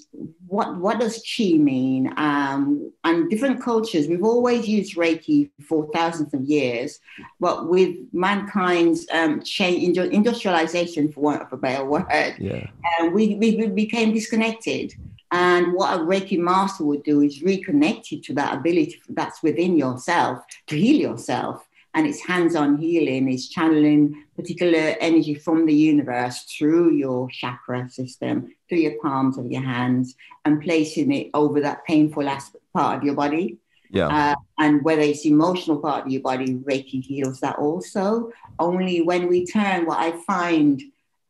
what, 0.47 0.77
what 0.77 1.00
does 1.00 1.17
chi 1.17 1.53
mean? 1.53 2.13
Um, 2.15 2.91
and 3.03 3.29
different 3.29 3.62
cultures, 3.62 4.07
we've 4.07 4.24
always 4.24 4.67
used 4.67 4.95
Reiki 4.95 5.50
for 5.67 5.89
thousands 5.93 6.33
of 6.33 6.41
years, 6.41 7.00
but 7.39 7.67
with 7.67 7.97
mankind's 8.13 9.05
um, 9.12 9.41
change, 9.41 9.97
industrialization, 9.97 11.12
for 11.12 11.21
want 11.21 11.41
of 11.41 11.51
a 11.51 11.57
better 11.57 11.85
word, 11.85 12.35
yeah. 12.39 12.67
Um, 13.00 13.13
we, 13.13 13.35
we 13.35 13.67
became 13.67 14.13
disconnected. 14.13 14.93
And 15.32 15.74
what 15.74 16.00
a 16.00 16.03
Reiki 16.03 16.38
master 16.38 16.86
would 16.86 17.03
do 17.03 17.22
is 17.22 17.41
reconnect 17.41 18.12
you 18.12 18.22
to 18.22 18.34
that 18.36 18.55
ability 18.55 19.01
that's 19.10 19.41
within 19.41 19.77
yourself 19.77 20.44
to 20.67 20.77
heal 20.77 20.98
yourself. 20.98 21.67
And 21.94 22.05
it's 22.05 22.25
hands 22.25 22.55
on 22.55 22.77
healing, 22.77 23.32
it's 23.32 23.48
channeling 23.48 24.25
particular 24.36 24.96
energy 25.00 25.34
from 25.34 25.65
the 25.65 25.74
universe 25.74 26.44
through 26.44 26.96
your 26.96 27.29
chakra 27.29 27.89
system, 27.89 28.53
through 28.67 28.79
your 28.79 29.01
palms 29.01 29.38
of 29.38 29.50
your 29.50 29.62
hands, 29.62 30.15
and 30.44 30.62
placing 30.62 31.13
it 31.13 31.29
over 31.34 31.62
that 31.62 31.86
painful 31.86 32.27
aspect, 32.27 32.65
part 32.74 32.98
of 32.98 33.03
your 33.03 33.15
body. 33.15 33.58
Yeah. 33.91 34.08
Uh, 34.08 34.36
and 34.60 34.84
whether 34.84 35.01
it's 35.01 35.25
emotional 35.25 35.79
part 35.79 36.05
of 36.05 36.12
your 36.12 36.22
body, 36.22 36.55
Reiki 36.55 37.01
heals 37.01 37.39
that 37.39 37.58
also. 37.58 38.29
Only 38.60 39.01
when 39.01 39.29
we 39.29 39.46
turn, 39.46 39.86
what 39.86 40.00
I 40.00 40.12
find, 40.12 40.82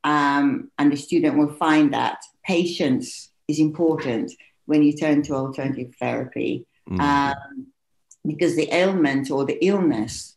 um, 0.03 0.71
and 0.79 0.91
the 0.91 0.97
student 0.97 1.37
will 1.37 1.53
find 1.53 1.93
that 1.93 2.23
patience 2.43 3.29
is 3.47 3.59
important 3.59 4.31
when 4.65 4.83
you 4.83 4.93
turn 4.93 5.21
to 5.23 5.35
alternative 5.35 5.93
therapy 5.99 6.65
mm. 6.89 6.99
um, 6.99 7.67
because 8.25 8.55
the 8.55 8.71
ailment 8.73 9.29
or 9.29 9.45
the 9.45 9.63
illness 9.65 10.35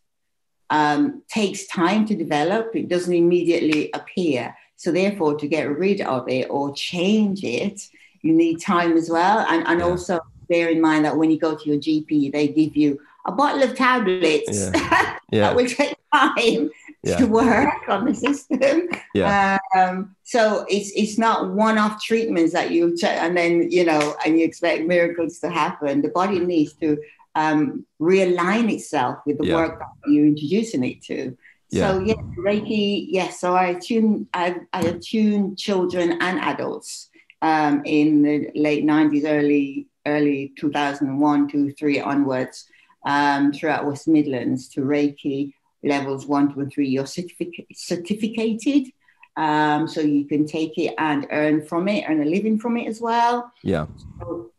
um, 0.71 1.23
takes 1.29 1.67
time 1.67 2.07
to 2.07 2.15
develop. 2.15 2.75
It 2.77 2.88
doesn't 2.88 3.12
immediately 3.15 3.91
appear. 3.95 4.55
So, 4.77 4.93
therefore, 4.93 5.37
to 5.38 5.49
get 5.49 5.77
rid 5.77 6.00
of 6.03 6.29
it 6.29 6.49
or 6.50 6.73
change 6.75 7.43
it, 7.43 7.88
you 8.23 8.33
need 8.35 8.61
time 8.61 8.97
as 8.97 9.09
well. 9.11 9.41
And, 9.49 9.67
and 9.67 9.81
yeah. 9.81 9.87
also 9.87 10.21
bear 10.49 10.69
in 10.69 10.81
mind 10.81 11.05
that 11.05 11.17
when 11.17 11.31
you 11.31 11.38
go 11.38 11.57
to 11.57 11.69
your 11.69 11.79
GP, 11.79 12.33
they 12.33 12.49
give 12.49 12.77
you 12.77 13.00
a 13.27 13.33
bottle 13.33 13.62
of 13.62 13.75
tablets 13.75 14.71
yeah. 14.75 15.19
Yeah. 15.33 15.41
that 15.41 15.57
will 15.57 15.67
take 15.67 15.95
time 16.12 16.71
yeah. 17.09 17.17
to 17.17 17.27
work 17.27 17.88
on 17.88 18.05
the 18.05 18.15
system. 18.15 18.88
Yeah. 19.15 19.59
Um, 19.77 20.15
so 20.23 20.67
it's 20.69 20.91
it's 20.95 21.19
not 21.19 21.50
one-off 21.50 22.03
treatments 22.03 22.53
that 22.53 22.71
you 22.71 22.97
and 23.03 23.37
then 23.37 23.71
you 23.71 23.85
know 23.85 24.15
and 24.25 24.38
you 24.38 24.45
expect 24.45 24.85
miracles 24.85 25.38
to 25.41 25.50
happen. 25.50 26.03
The 26.03 26.11
body 26.11 26.38
needs 26.38 26.75
to 26.75 26.99
um, 27.35 27.87
realign 28.00 28.73
itself 28.73 29.19
with 29.27 29.38
the 29.38 29.47
yeah. 29.47 29.55
work 29.55 29.79
that 29.79 30.11
you're 30.11 30.27
introducing 30.27 30.85
it 30.85 31.03
to. 31.05 31.37
Yeah. 31.71 31.93
So 31.93 32.00
yes, 32.00 32.19
Reiki, 32.38 33.07
yes. 33.09 33.41
So 33.41 33.55
I 33.55 33.67
attune 33.69 34.29
I, 34.35 34.57
I 34.73 34.81
attune 34.83 35.57
children 35.57 36.19
and 36.21 36.38
adults 36.41 37.11
um, 37.43 37.83
in 37.85 38.23
the 38.23 38.50
late 38.55 38.85
90s, 38.85 39.25
early 39.25 39.87
early 40.07 40.53
2001, 40.57 41.49
2, 41.49 41.73
3 41.73 42.00
onwards 42.00 42.65
um, 43.07 43.53
throughout 43.53 43.87
West 43.87 44.09
Midlands 44.09 44.69
to 44.71 44.81
Reiki 44.81 45.53
levels 45.82 46.26
one, 46.26 46.52
two, 46.52 46.61
and 46.61 46.73
three, 46.73 46.88
you're 46.88 47.04
certific- 47.04 47.66
certificated. 47.75 48.92
Um, 49.37 49.87
so 49.87 50.00
you 50.00 50.25
can 50.25 50.47
take 50.47 50.76
it 50.78 50.94
and 50.99 51.26
earn 51.30 51.64
from 51.64 51.87
it, 51.87 52.04
earn 52.08 52.20
a 52.20 52.25
living 52.25 52.58
from 52.58 52.76
it 52.76 52.88
as 52.88 53.00
well. 53.00 53.52
Yeah. 53.62 53.87
So 54.18 54.50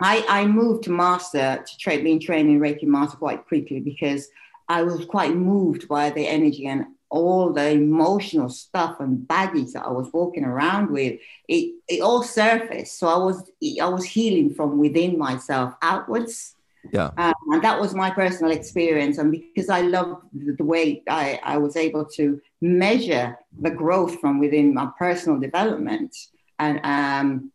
I, 0.00 0.24
I 0.28 0.46
moved 0.46 0.84
to 0.84 0.90
master 0.90 1.62
to 1.66 1.78
train, 1.78 2.02
being 2.02 2.18
trained 2.18 2.48
in 2.48 2.58
Reiki 2.58 2.84
master 2.84 3.18
quite 3.18 3.46
quickly 3.46 3.80
because 3.80 4.28
I 4.68 4.82
was 4.84 5.04
quite 5.04 5.36
moved 5.36 5.86
by 5.86 6.10
the 6.10 6.26
energy 6.26 6.66
and 6.66 6.86
all 7.10 7.52
the 7.52 7.72
emotional 7.72 8.48
stuff 8.48 8.98
and 9.00 9.28
baggage 9.28 9.74
that 9.74 9.84
I 9.84 9.90
was 9.90 10.10
walking 10.14 10.44
around 10.44 10.90
with. 10.90 11.20
It, 11.46 11.74
it 11.86 12.00
all 12.00 12.22
surfaced. 12.22 12.98
So 12.98 13.06
I 13.06 13.18
was 13.18 13.50
I 13.80 13.88
was 13.88 14.04
healing 14.04 14.54
from 14.54 14.78
within 14.78 15.18
myself 15.18 15.74
outwards. 15.82 16.54
Yeah. 16.90 17.10
Um, 17.16 17.34
and 17.52 17.62
that 17.62 17.80
was 17.80 17.94
my 17.94 18.10
personal 18.10 18.52
experience. 18.52 19.18
And 19.18 19.30
because 19.30 19.68
I 19.68 19.82
love 19.82 20.20
the, 20.32 20.52
the 20.52 20.64
way 20.64 21.02
I, 21.08 21.38
I 21.42 21.58
was 21.58 21.76
able 21.76 22.04
to 22.16 22.40
measure 22.60 23.38
the 23.60 23.70
growth 23.70 24.20
from 24.20 24.40
within 24.40 24.74
my 24.74 24.88
personal 24.98 25.38
development, 25.38 26.16
and 26.58 26.80
um, 26.84 27.52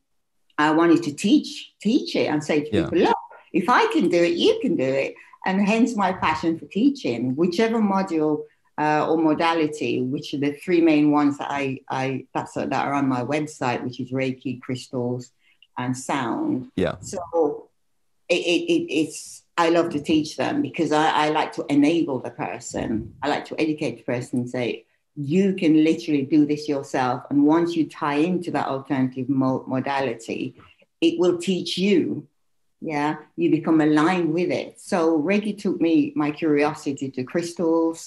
I 0.57 0.71
wanted 0.71 1.03
to 1.03 1.13
teach 1.13 1.73
teach 1.81 2.15
it 2.15 2.27
and 2.27 2.43
say 2.43 2.61
to 2.61 2.69
yeah. 2.71 2.83
people, 2.83 2.99
look, 2.99 3.17
if 3.53 3.69
I 3.69 3.85
can 3.91 4.09
do 4.09 4.23
it, 4.23 4.33
you 4.33 4.59
can 4.61 4.75
do 4.75 4.83
it. 4.83 5.15
And 5.45 5.65
hence 5.65 5.95
my 5.95 6.11
passion 6.13 6.59
for 6.59 6.65
teaching, 6.65 7.35
whichever 7.35 7.79
module 7.79 8.43
uh, 8.77 9.07
or 9.09 9.17
modality, 9.17 10.01
which 10.01 10.33
are 10.33 10.39
the 10.39 10.53
three 10.53 10.81
main 10.81 11.11
ones 11.11 11.37
that 11.37 11.49
I, 11.49 11.79
I 11.89 12.25
that's 12.33 12.53
that 12.53 12.73
are 12.73 12.93
on 12.93 13.07
my 13.07 13.23
website, 13.23 13.83
which 13.83 13.99
is 13.99 14.11
Reiki, 14.11 14.61
crystals, 14.61 15.31
and 15.77 15.97
sound. 15.97 16.71
Yeah. 16.75 16.95
So 16.99 17.66
it, 18.29 18.35
it, 18.35 18.93
it's 18.93 19.43
I 19.57 19.69
love 19.69 19.89
to 19.91 19.99
teach 19.99 20.37
them 20.37 20.61
because 20.61 20.91
I, 20.91 21.09
I 21.09 21.29
like 21.29 21.53
to 21.53 21.65
enable 21.69 22.19
the 22.19 22.29
person. 22.29 23.15
I 23.23 23.29
like 23.29 23.45
to 23.45 23.59
educate 23.59 23.97
the 23.97 24.03
person 24.03 24.39
and 24.39 24.49
say, 24.49 24.85
you 25.15 25.53
can 25.55 25.83
literally 25.83 26.23
do 26.23 26.45
this 26.45 26.69
yourself. 26.69 27.23
And 27.31 27.43
once 27.43 27.75
you 27.75 27.89
tie 27.89 28.17
into 28.17 28.51
that 28.51 28.67
alternative 28.67 29.27
mo- 29.27 29.65
modality, 29.67 30.55
it 31.01 31.19
will 31.19 31.39
teach 31.39 31.77
you. 31.77 32.27
Yeah, 32.79 33.15
you 33.35 33.49
become 33.49 33.81
aligned 33.81 34.31
with 34.31 34.51
it. 34.51 34.79
So 34.79 35.19
Reiki 35.19 35.59
took 35.59 35.81
me 35.81 36.13
my 36.15 36.29
curiosity 36.29 37.09
to 37.09 37.23
crystals. 37.23 38.05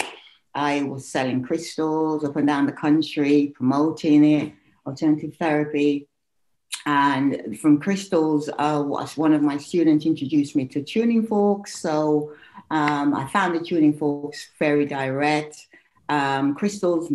I 0.54 0.82
was 0.82 1.08
selling 1.08 1.42
crystals 1.42 2.22
up 2.22 2.36
and 2.36 2.46
down 2.46 2.66
the 2.66 2.72
country, 2.72 3.52
promoting 3.56 4.24
it, 4.24 4.52
alternative 4.86 5.34
therapy. 5.36 6.06
And 6.86 7.58
from 7.60 7.78
crystals, 7.78 8.48
uh, 8.58 8.82
one 8.82 9.32
of 9.32 9.42
my 9.42 9.58
students 9.58 10.06
introduced 10.06 10.56
me 10.56 10.66
to 10.66 10.82
tuning 10.82 11.26
forks. 11.26 11.76
So 11.78 12.32
um, 12.70 13.14
I 13.14 13.26
found 13.28 13.54
the 13.54 13.64
tuning 13.64 13.96
forks 13.96 14.48
very 14.58 14.86
direct. 14.86 15.66
Um, 16.08 16.54
crystals, 16.54 17.12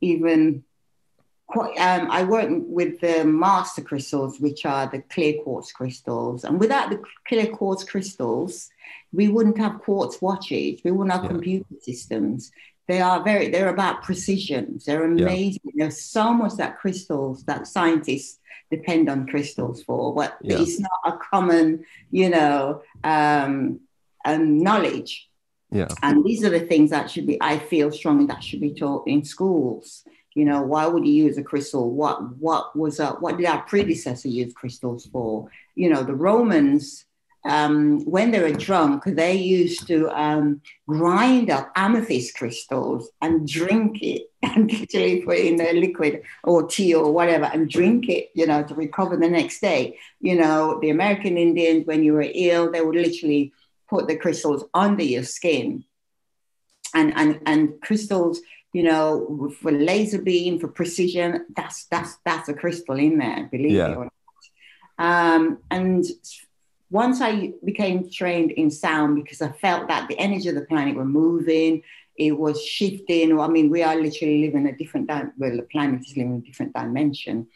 even 0.00 0.64
quite, 1.46 1.76
um, 1.78 2.10
I 2.10 2.22
work 2.22 2.48
with 2.50 3.00
the 3.00 3.24
master 3.24 3.82
crystals, 3.82 4.40
which 4.40 4.64
are 4.64 4.86
the 4.86 5.00
clear 5.02 5.42
quartz 5.42 5.72
crystals. 5.72 6.44
And 6.44 6.58
without 6.60 6.90
the 6.90 7.02
clear 7.26 7.48
quartz 7.48 7.84
crystals, 7.84 8.70
we 9.12 9.28
wouldn't 9.28 9.58
have 9.58 9.80
quartz 9.80 10.22
watches, 10.22 10.80
we 10.84 10.92
wouldn't 10.92 11.12
have 11.12 11.24
yeah. 11.24 11.30
computer 11.30 11.66
systems. 11.82 12.52
They 12.90 13.00
are 13.00 13.22
very, 13.22 13.50
they're 13.50 13.68
about 13.68 14.02
precision. 14.02 14.80
They're 14.84 15.04
amazing. 15.04 15.60
Yeah. 15.62 15.84
There's 15.84 16.02
so 16.02 16.34
much 16.34 16.54
that 16.56 16.76
crystals 16.80 17.44
that 17.44 17.68
scientists 17.68 18.40
depend 18.68 19.08
on 19.08 19.28
crystals 19.28 19.80
for. 19.84 20.12
What 20.12 20.36
yeah. 20.42 20.58
it's 20.58 20.80
not 20.80 21.00
a 21.04 21.12
common, 21.12 21.84
you 22.10 22.30
know, 22.30 22.82
um, 23.04 23.78
um, 24.24 24.58
knowledge. 24.58 25.30
Yeah. 25.70 25.86
And 26.02 26.24
these 26.24 26.42
are 26.42 26.50
the 26.50 26.66
things 26.66 26.90
that 26.90 27.08
should 27.08 27.28
be, 27.28 27.38
I 27.40 27.60
feel 27.60 27.92
strongly 27.92 28.26
that 28.26 28.42
should 28.42 28.60
be 28.60 28.74
taught 28.74 29.06
in 29.06 29.24
schools. 29.24 30.02
You 30.34 30.44
know, 30.44 30.62
why 30.62 30.84
would 30.88 31.06
you 31.06 31.12
use 31.12 31.38
a 31.38 31.44
crystal? 31.44 31.92
What 31.92 32.36
what 32.38 32.76
was 32.76 32.98
uh, 32.98 33.12
what 33.20 33.36
did 33.36 33.46
our 33.46 33.62
predecessor 33.62 34.28
use 34.28 34.52
crystals 34.52 35.06
for? 35.06 35.48
You 35.76 35.90
know, 35.90 36.02
the 36.02 36.14
Romans 36.14 37.04
um, 37.44 38.04
when 38.04 38.30
they 38.30 38.40
were 38.40 38.52
drunk, 38.52 39.04
they 39.06 39.34
used 39.36 39.86
to 39.86 40.10
um, 40.10 40.60
grind 40.86 41.50
up 41.50 41.72
amethyst 41.74 42.36
crystals 42.36 43.10
and 43.22 43.48
drink 43.48 44.02
it 44.02 44.30
and 44.42 44.70
literally 44.70 45.22
put 45.22 45.36
it 45.38 45.46
in 45.46 45.60
a 45.60 45.80
liquid 45.80 46.22
or 46.44 46.66
tea 46.66 46.94
or 46.94 47.12
whatever 47.12 47.46
and 47.46 47.70
drink 47.70 48.08
it, 48.08 48.30
you 48.34 48.46
know, 48.46 48.62
to 48.62 48.74
recover 48.74 49.16
the 49.16 49.28
next 49.28 49.60
day. 49.60 49.98
You 50.20 50.36
know, 50.36 50.78
the 50.80 50.90
American 50.90 51.38
Indians, 51.38 51.86
when 51.86 52.04
you 52.04 52.12
were 52.12 52.26
ill, 52.32 52.70
they 52.70 52.82
would 52.82 52.94
literally 52.94 53.52
put 53.88 54.06
the 54.06 54.16
crystals 54.16 54.64
under 54.74 55.04
your 55.04 55.24
skin. 55.24 55.84
And, 56.94 57.12
and, 57.16 57.40
and 57.46 57.80
crystals, 57.80 58.40
you 58.72 58.82
know, 58.82 59.52
for 59.62 59.72
laser 59.72 60.20
beam, 60.20 60.58
for 60.58 60.68
precision, 60.68 61.46
that's 61.56 61.86
that's 61.86 62.16
that's 62.24 62.48
a 62.48 62.54
crystal 62.54 62.98
in 62.98 63.18
there, 63.18 63.48
believe 63.50 63.72
yeah. 63.72 63.92
it 63.92 63.96
or 63.96 64.04
not. 64.04 64.12
Um, 64.98 65.58
and 65.70 66.04
once 66.90 67.20
I 67.20 67.52
became 67.64 68.10
trained 68.10 68.50
in 68.50 68.70
sound 68.70 69.14
because 69.14 69.40
I 69.40 69.52
felt 69.52 69.88
that 69.88 70.08
the 70.08 70.18
energy 70.18 70.48
of 70.48 70.56
the 70.56 70.66
planet 70.66 70.96
were 70.96 71.04
moving, 71.04 71.82
it 72.16 72.32
was 72.32 72.62
shifting. 72.64 73.38
I 73.38 73.48
mean, 73.48 73.70
we 73.70 73.82
are 73.82 73.94
literally 73.94 74.44
living 74.44 74.66
a 74.66 74.76
different 74.76 75.06
di- 75.06 75.30
well, 75.38 75.56
the 75.56 75.62
planet 75.62 76.00
is 76.00 76.16
living 76.16 76.36
a 76.36 76.46
different 76.46 76.74
dimension. 76.74 77.46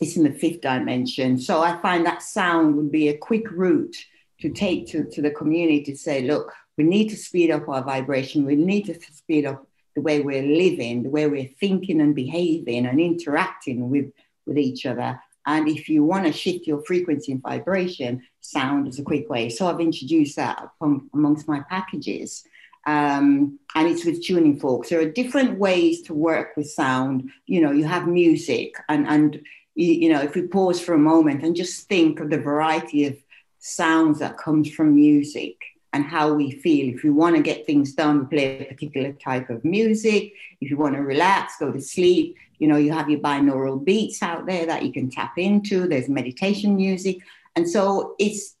It's 0.00 0.16
in 0.16 0.24
the 0.24 0.32
fifth 0.32 0.60
dimension. 0.60 1.38
So 1.38 1.62
I 1.62 1.80
find 1.80 2.04
that 2.04 2.22
sound 2.22 2.76
would 2.76 2.92
be 2.92 3.08
a 3.08 3.16
quick 3.16 3.50
route 3.50 3.96
to 4.40 4.50
take 4.50 4.86
to, 4.88 5.04
to 5.04 5.22
the 5.22 5.30
community 5.30 5.82
to 5.84 5.96
say, 5.96 6.22
look, 6.22 6.52
we 6.76 6.84
need 6.84 7.08
to 7.08 7.16
speed 7.16 7.50
up 7.50 7.68
our 7.68 7.82
vibration. 7.82 8.44
We 8.44 8.56
need 8.56 8.82
to 8.82 9.00
speed 9.12 9.46
up 9.46 9.66
the 9.94 10.02
way 10.02 10.20
we're 10.20 10.42
living, 10.42 11.02
the 11.02 11.10
way 11.10 11.26
we're 11.26 11.50
thinking 11.58 12.02
and 12.02 12.14
behaving 12.14 12.84
and 12.84 13.00
interacting 13.00 13.88
with, 13.88 14.12
with 14.46 14.58
each 14.58 14.84
other. 14.84 15.18
And 15.46 15.68
if 15.68 15.88
you 15.88 16.04
want 16.04 16.26
to 16.26 16.32
shift 16.32 16.66
your 16.66 16.84
frequency 16.84 17.32
and 17.32 17.42
vibration, 17.42 18.22
sound 18.40 18.88
is 18.88 18.98
a 18.98 19.04
quick 19.04 19.30
way. 19.30 19.48
So 19.48 19.68
I've 19.68 19.80
introduced 19.80 20.36
that 20.36 20.70
amongst 20.80 21.48
my 21.48 21.60
packages. 21.70 22.44
Um, 22.86 23.58
and 23.74 23.88
it's 23.88 24.04
with 24.04 24.24
tuning 24.24 24.58
forks. 24.58 24.90
There 24.90 25.00
are 25.00 25.10
different 25.10 25.58
ways 25.58 26.02
to 26.02 26.14
work 26.14 26.56
with 26.56 26.70
sound. 26.70 27.30
You 27.46 27.60
know, 27.60 27.72
you 27.72 27.84
have 27.84 28.06
music, 28.06 28.76
and 28.88 29.08
and 29.08 29.42
you 29.74 30.08
know, 30.08 30.22
if 30.22 30.34
we 30.34 30.42
pause 30.42 30.80
for 30.80 30.94
a 30.94 30.98
moment 30.98 31.42
and 31.42 31.54
just 31.54 31.88
think 31.88 32.20
of 32.20 32.30
the 32.30 32.38
variety 32.38 33.06
of 33.06 33.16
sounds 33.58 34.20
that 34.20 34.38
comes 34.38 34.70
from 34.70 34.94
music 34.94 35.56
and 35.92 36.04
how 36.04 36.32
we 36.32 36.50
feel. 36.50 36.94
If 36.94 37.02
you 37.02 37.14
want 37.14 37.36
to 37.36 37.42
get 37.42 37.66
things 37.66 37.94
done, 37.94 38.28
play 38.28 38.60
a 38.60 38.64
particular 38.66 39.12
type 39.12 39.50
of 39.50 39.64
music. 39.64 40.32
If 40.60 40.70
you 40.70 40.76
want 40.76 40.94
to 40.94 41.02
relax, 41.02 41.56
go 41.58 41.72
to 41.72 41.80
sleep, 41.80 42.36
you 42.58 42.68
know, 42.68 42.76
you 42.76 42.92
have 42.92 43.10
your 43.10 43.20
binaural 43.20 43.82
beats 43.82 44.22
out 44.22 44.46
there 44.46 44.66
that 44.66 44.84
you 44.84 44.92
can 44.92 45.10
tap 45.10 45.38
into. 45.38 45.86
There's 45.86 46.08
meditation 46.08 46.76
music. 46.76 47.18
And 47.54 47.68
so 47.68 48.14
it's 48.18 48.56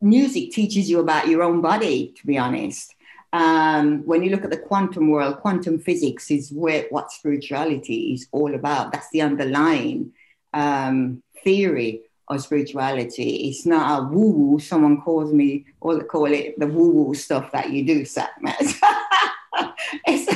music 0.00 0.52
teaches 0.52 0.90
you 0.90 1.00
about 1.00 1.28
your 1.28 1.42
own 1.42 1.60
body, 1.60 2.14
to 2.16 2.26
be 2.26 2.38
honest. 2.38 2.94
Um, 3.32 4.04
when 4.04 4.22
you 4.22 4.30
look 4.30 4.44
at 4.44 4.50
the 4.50 4.58
quantum 4.58 5.10
world, 5.10 5.40
quantum 5.40 5.78
physics 5.78 6.30
is 6.30 6.52
where 6.52 6.86
what 6.90 7.10
spirituality 7.10 8.12
is 8.12 8.28
all 8.30 8.54
about. 8.54 8.92
That's 8.92 9.08
the 9.10 9.22
underlying 9.22 10.12
um, 10.52 11.22
theory 11.42 12.02
of 12.28 12.42
spirituality. 12.42 13.48
It's 13.48 13.64
not 13.64 14.00
a 14.00 14.04
woo 14.04 14.30
woo. 14.30 14.58
Someone 14.58 15.00
calls 15.00 15.32
me, 15.32 15.64
or 15.80 16.04
call 16.04 16.26
it 16.26 16.58
the 16.58 16.66
woo 16.66 16.90
woo 16.90 17.14
stuff 17.14 17.50
that 17.52 17.70
you 17.70 17.84
do, 17.84 18.02
Satmas. 18.02 18.78
it's, 20.06 20.26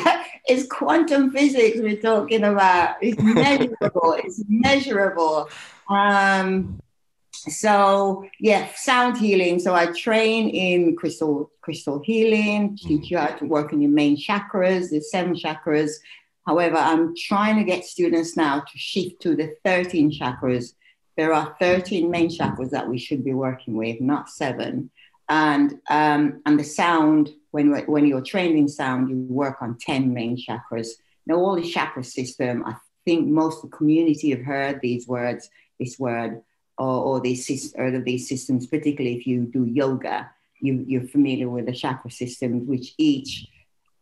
it's 0.47 0.67
quantum 0.69 1.31
physics 1.31 1.79
we're 1.81 2.00
talking 2.00 2.45
about. 2.45 2.97
It's 3.00 3.21
measurable. 3.23 4.17
it's 4.19 4.45
measurable. 4.49 5.49
Um, 5.88 6.81
so 7.33 8.26
yeah, 8.41 8.69
sound 8.75 9.19
healing. 9.19 9.59
So 9.59 9.75
I 9.75 9.87
train 9.87 10.49
in 10.49 10.97
crystal 10.97 11.50
crystal 11.61 12.00
healing, 12.05 12.76
teach 12.76 13.11
you 13.11 13.19
how 13.19 13.26
to 13.26 13.45
work 13.45 13.73
on 13.73 13.81
your 13.81 13.91
main 13.91 14.17
chakras, 14.17 14.91
the 14.91 15.00
seven 15.00 15.35
chakras. 15.35 15.93
However, 16.47 16.76
I'm 16.76 17.15
trying 17.17 17.57
to 17.57 17.65
get 17.65 17.85
students 17.85 18.37
now 18.37 18.61
to 18.61 18.79
shift 18.79 19.21
to 19.23 19.35
the 19.35 19.56
13 19.65 20.13
chakras. 20.13 20.75
There 21.17 21.32
are 21.32 21.56
13 21.59 22.09
main 22.09 22.28
chakras 22.28 22.71
that 22.71 22.89
we 22.89 22.99
should 22.99 23.25
be 23.25 23.35
working 23.35 23.76
with, 23.76 24.00
not 24.00 24.28
seven. 24.28 24.91
And 25.28 25.80
um, 25.91 26.43
and 26.47 26.58
the 26.58 26.65
sound 26.65 27.30
when, 27.56 27.73
when 27.86 28.06
you're 28.06 28.21
trained 28.21 28.58
in 28.58 28.69
sound, 28.69 29.08
you 29.08 29.17
work 29.17 29.62
on 29.62 29.78
10 29.78 30.12
main 30.12 30.36
chakras. 30.36 30.89
Now, 31.26 31.36
all 31.36 31.56
the 31.56 31.67
chakra 31.67 32.04
system, 32.04 32.62
I 32.67 32.75
think 33.06 33.28
most 33.28 33.65
of 33.65 33.71
the 33.71 33.76
community 33.76 34.28
have 34.30 34.43
heard 34.43 34.80
these 34.82 35.08
words, 35.08 35.49
this 35.80 35.99
word, 35.99 36.43
or, 36.76 36.86
or 36.86 37.21
these, 37.21 37.75
or 37.78 37.99
these 37.99 38.28
systems, 38.28 38.67
particularly 38.67 39.17
if 39.17 39.26
you 39.26 39.47
do 39.47 39.65
yoga, 39.65 40.30
you, 40.60 40.84
you're 40.86 41.08
familiar 41.08 41.49
with 41.49 41.65
the 41.65 41.73
chakra 41.73 42.10
systems, 42.10 42.69
which 42.69 42.93
each 42.99 43.47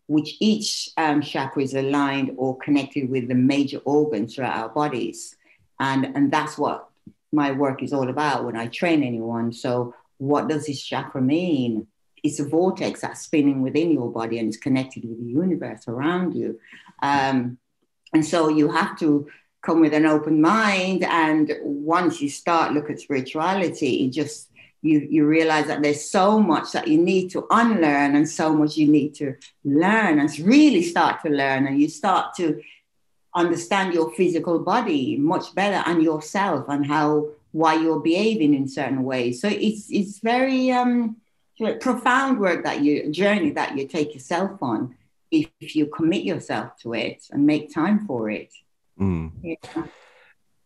which 0.06 0.36
each 0.38 0.90
um, 0.98 1.22
chakra 1.22 1.62
is 1.62 1.72
aligned 1.72 2.32
or 2.36 2.58
connected 2.58 3.08
with 3.08 3.26
the 3.26 3.34
major 3.34 3.78
organs 3.86 4.34
throughout 4.34 4.58
our 4.58 4.68
bodies. 4.68 5.34
And, 5.80 6.14
and 6.14 6.30
that's 6.30 6.58
what 6.58 6.90
my 7.32 7.52
work 7.52 7.82
is 7.82 7.94
all 7.94 8.10
about 8.10 8.44
when 8.44 8.54
I 8.54 8.66
train 8.66 9.02
anyone. 9.02 9.50
So, 9.50 9.94
what 10.18 10.48
does 10.48 10.66
this 10.66 10.82
chakra 10.82 11.20
mean? 11.20 11.86
it's 12.24 12.40
a 12.40 12.44
vortex 12.44 13.02
that's 13.02 13.20
spinning 13.20 13.60
within 13.60 13.92
your 13.92 14.10
body 14.10 14.38
and 14.38 14.48
it's 14.48 14.56
connected 14.56 15.06
with 15.06 15.22
the 15.22 15.30
universe 15.30 15.86
around 15.86 16.34
you. 16.34 16.58
Um, 17.02 17.58
and 18.14 18.24
so 18.24 18.48
you 18.48 18.70
have 18.70 18.98
to 19.00 19.28
come 19.62 19.80
with 19.80 19.92
an 19.92 20.06
open 20.06 20.40
mind. 20.40 21.04
And 21.04 21.54
once 21.62 22.22
you 22.22 22.30
start 22.30 22.72
look 22.72 22.88
at 22.88 23.00
spirituality, 23.00 24.06
it 24.06 24.10
just 24.10 24.50
you 24.80 25.06
you 25.10 25.26
realize 25.26 25.66
that 25.66 25.82
there's 25.82 26.10
so 26.10 26.40
much 26.40 26.72
that 26.72 26.88
you 26.88 26.98
need 26.98 27.28
to 27.30 27.46
unlearn 27.50 28.16
and 28.16 28.28
so 28.28 28.54
much 28.54 28.76
you 28.76 28.88
need 28.88 29.14
to 29.16 29.34
learn 29.64 30.18
and 30.18 30.38
really 30.40 30.82
start 30.82 31.22
to 31.22 31.30
learn 31.30 31.66
and 31.66 31.80
you 31.80 31.88
start 31.88 32.34
to 32.36 32.60
understand 33.34 33.94
your 33.94 34.12
physical 34.12 34.58
body 34.58 35.16
much 35.16 35.54
better 35.54 35.82
and 35.90 36.02
yourself 36.02 36.66
and 36.68 36.86
how 36.86 37.26
why 37.54 37.74
you're 37.74 38.00
behaving 38.00 38.52
in 38.52 38.66
certain 38.66 39.04
ways. 39.04 39.40
So 39.40 39.48
it's 39.48 39.86
it's 39.88 40.18
very 40.18 40.72
um 40.72 41.16
profound 41.80 42.40
work 42.40 42.64
that 42.64 42.82
you 42.82 43.10
journey 43.12 43.50
that 43.50 43.78
you 43.78 43.86
take 43.86 44.12
yourself 44.12 44.60
on 44.60 44.96
if, 45.30 45.48
if 45.60 45.76
you 45.76 45.86
commit 45.86 46.24
yourself 46.24 46.76
to 46.82 46.94
it 46.94 47.22
and 47.30 47.46
make 47.46 47.72
time 47.72 48.06
for 48.06 48.28
it. 48.28 48.52
Mm. 49.00 49.30
Yeah. 49.40 49.84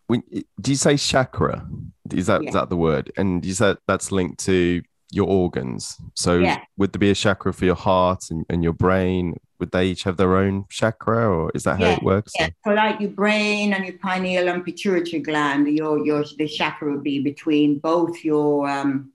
When, 0.07 0.23
do 0.59 0.71
you 0.71 0.77
say 0.77 0.97
chakra? 0.97 1.69
Is 2.11 2.27
that 2.29 2.43
yeah. 2.43 2.49
is 2.49 2.55
that 2.55 2.71
the 2.71 2.77
word? 2.77 3.13
And 3.19 3.45
you 3.45 3.53
said 3.53 3.77
that's 3.87 4.11
linked 4.11 4.43
to 4.47 4.83
your 5.13 5.29
organs. 5.29 5.99
So 6.15 6.39
yeah. 6.39 6.61
would 6.79 6.95
there 6.95 6.99
be 6.99 7.11
a 7.11 7.15
chakra 7.15 7.53
for 7.53 7.67
your 7.67 7.75
heart 7.75 8.31
and, 8.31 8.47
and 8.49 8.65
your 8.65 8.73
brain? 8.73 9.37
Would 9.59 9.73
they 9.73 9.87
each 9.87 10.05
have 10.05 10.17
their 10.17 10.37
own 10.37 10.67
chakra, 10.71 11.29
or 11.29 11.51
is 11.55 11.65
that 11.65 11.81
how 11.81 11.91
it 11.91 12.03
works? 12.03 12.33
Yeah. 12.39 12.51
So 12.65 12.73
like 12.73 13.01
your 13.01 13.11
brain 13.11 13.73
and 13.73 13.85
your 13.85 13.99
pineal 13.99 14.49
and 14.49 14.65
pituitary 14.65 15.21
gland, 15.21 15.67
your 15.69 16.05
your 16.05 16.25
the 16.37 16.47
chakra 16.47 16.93
would 16.93 17.03
be 17.03 17.21
between 17.21 17.79
both 17.79 18.25
your 18.25 18.69
um, 18.69 19.13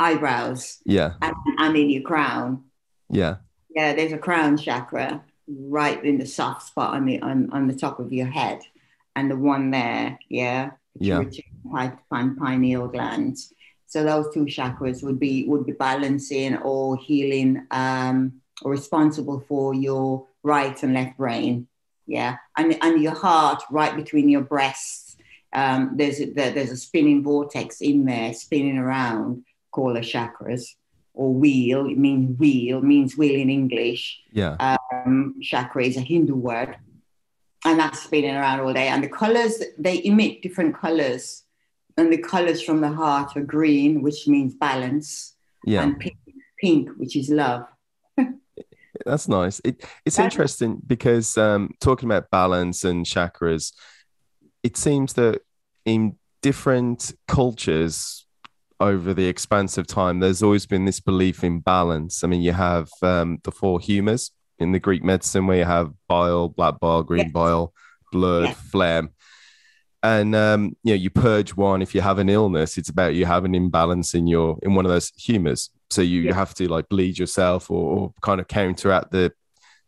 eyebrows. 0.00 0.78
Yeah. 0.84 1.14
And, 1.22 1.34
and 1.58 1.76
in 1.76 1.90
your 1.90 2.02
crown. 2.02 2.64
Yeah. 3.10 3.36
Yeah, 3.70 3.94
there's 3.94 4.12
a 4.12 4.18
crown 4.18 4.56
chakra 4.56 5.22
right 5.46 6.02
in 6.04 6.18
the 6.18 6.26
soft 6.26 6.62
spot 6.66 6.94
on 6.94 7.06
the 7.06 7.20
on, 7.20 7.50
on 7.52 7.68
the 7.68 7.74
top 7.74 8.00
of 8.00 8.12
your 8.12 8.26
head. 8.26 8.60
And 9.14 9.30
the 9.30 9.36
one 9.36 9.70
there, 9.70 10.18
yeah. 10.28 10.70
Yeah. 10.98 11.22
Pine, 11.70 12.36
pineal 12.36 12.88
glands. 12.88 13.52
So 13.86 14.04
those 14.04 14.32
two 14.34 14.44
chakras 14.44 15.02
would 15.02 15.18
be 15.18 15.46
would 15.46 15.64
be 15.64 15.72
balancing 15.72 16.56
or 16.58 16.96
healing 16.96 17.66
um, 17.70 18.40
or 18.62 18.70
responsible 18.70 19.40
for 19.48 19.74
your 19.74 20.26
right 20.42 20.82
and 20.82 20.94
left 20.94 21.16
brain. 21.16 21.66
Yeah. 22.06 22.36
And, 22.56 22.76
and 22.82 23.02
your 23.02 23.14
heart 23.14 23.62
right 23.70 23.94
between 23.94 24.28
your 24.28 24.42
breasts. 24.42 25.16
Um, 25.52 25.92
there's 25.96 26.20
a, 26.20 26.26
there's 26.26 26.70
a 26.70 26.76
spinning 26.76 27.22
vortex 27.22 27.80
in 27.80 28.04
there 28.04 28.32
spinning 28.34 28.78
around 28.78 29.44
call 29.70 29.96
a 29.96 30.00
chakras 30.00 30.64
or 31.14 31.32
wheel. 31.32 31.86
It 31.86 31.98
means 31.98 32.38
wheel, 32.38 32.80
means 32.80 33.16
wheel 33.16 33.38
in 33.40 33.50
English. 33.50 34.20
Yeah. 34.32 34.56
Um, 34.90 35.36
chakra 35.42 35.84
is 35.84 35.96
a 35.96 36.00
Hindu 36.00 36.34
word. 36.34 36.76
And 37.64 37.78
that's 37.78 38.04
spinning 38.04 38.36
around 38.36 38.60
all 38.60 38.72
day. 38.72 38.88
And 38.88 39.02
the 39.02 39.08
colors, 39.08 39.62
they 39.78 40.04
emit 40.04 40.42
different 40.42 40.76
colors. 40.76 41.42
And 41.96 42.12
the 42.12 42.18
colors 42.18 42.62
from 42.62 42.80
the 42.80 42.92
heart 42.92 43.36
are 43.36 43.42
green, 43.42 44.00
which 44.02 44.28
means 44.28 44.54
balance. 44.54 45.34
Yeah. 45.64 45.82
And 45.82 45.98
pink, 45.98 46.16
pink 46.60 46.90
which 46.96 47.16
is 47.16 47.28
love. 47.28 47.66
That's 49.08 49.28
nice. 49.28 49.60
It, 49.64 49.84
it's 50.04 50.18
interesting 50.18 50.80
because 50.86 51.36
um, 51.38 51.70
talking 51.80 52.08
about 52.08 52.30
balance 52.30 52.84
and 52.84 53.04
chakras, 53.04 53.72
it 54.62 54.76
seems 54.76 55.14
that 55.14 55.40
in 55.84 56.16
different 56.42 57.12
cultures, 57.26 58.26
over 58.80 59.12
the 59.12 59.26
expanse 59.26 59.76
of 59.76 59.86
time, 59.86 60.20
there's 60.20 60.42
always 60.42 60.66
been 60.66 60.84
this 60.84 61.00
belief 61.00 61.42
in 61.42 61.60
balance. 61.60 62.22
I 62.22 62.28
mean, 62.28 62.42
you 62.42 62.52
have 62.52 62.88
um, 63.02 63.38
the 63.42 63.50
four 63.50 63.80
humours 63.80 64.30
in 64.58 64.72
the 64.72 64.78
Greek 64.78 65.02
medicine 65.02 65.46
where 65.46 65.58
you 65.58 65.64
have 65.64 65.92
bile, 66.06 66.48
black 66.48 66.78
bile, 66.78 67.02
green 67.02 67.24
yes. 67.24 67.32
bile, 67.32 67.72
blood, 68.12 68.44
yes. 68.44 68.60
phlegm. 68.70 69.10
and 70.02 70.34
um, 70.34 70.76
you 70.84 70.92
know 70.92 70.96
you 70.96 71.10
purge 71.10 71.56
one 71.56 71.82
if 71.82 71.94
you 71.94 72.00
have 72.00 72.18
an 72.18 72.28
illness 72.28 72.78
it's 72.78 72.88
about 72.88 73.14
you 73.14 73.26
have 73.26 73.44
an 73.44 73.54
imbalance 73.54 74.14
in 74.14 74.28
your 74.28 74.56
in 74.62 74.74
one 74.74 74.86
of 74.86 74.92
those 74.92 75.10
humors 75.16 75.70
so 75.90 76.02
you, 76.02 76.20
yeah. 76.20 76.28
you 76.28 76.34
have 76.34 76.54
to 76.54 76.68
like 76.68 76.88
bleed 76.88 77.18
yourself 77.18 77.70
or, 77.70 77.98
or, 77.98 78.14
kind 78.22 78.40
of 78.40 78.48
counteract 78.48 79.10
the 79.10 79.32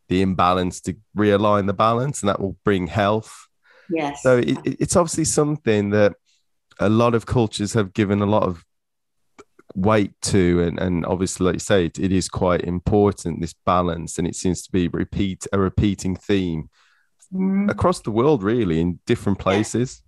the 0.09 0.21
imbalance 0.21 0.81
to 0.81 0.95
realign 1.17 1.67
the 1.67 1.73
balance 1.73 2.21
and 2.21 2.29
that 2.29 2.39
will 2.39 2.57
bring 2.65 2.87
health 2.87 3.47
yes 3.89 4.21
so 4.21 4.37
it, 4.37 4.57
it's 4.65 4.95
obviously 4.95 5.23
something 5.23 5.89
that 5.91 6.13
a 6.79 6.89
lot 6.89 7.15
of 7.15 7.25
cultures 7.25 7.73
have 7.73 7.93
given 7.93 8.21
a 8.21 8.25
lot 8.25 8.43
of 8.43 8.65
weight 9.73 10.11
to 10.21 10.61
and, 10.63 10.79
and 10.79 11.05
obviously 11.05 11.45
like 11.45 11.55
you 11.55 11.59
say 11.59 11.85
it, 11.85 11.97
it 11.97 12.11
is 12.11 12.27
quite 12.27 12.61
important 12.61 13.39
this 13.39 13.55
balance 13.65 14.17
and 14.17 14.27
it 14.27 14.35
seems 14.35 14.61
to 14.61 14.71
be 14.71 14.89
repeat 14.89 15.47
a 15.53 15.59
repeating 15.59 16.15
theme 16.15 16.69
mm. 17.33 17.69
across 17.69 18.01
the 18.01 18.11
world, 18.11 18.43
really, 18.43 18.79
in 18.79 18.99
different 19.05 19.39
places. 19.39 20.01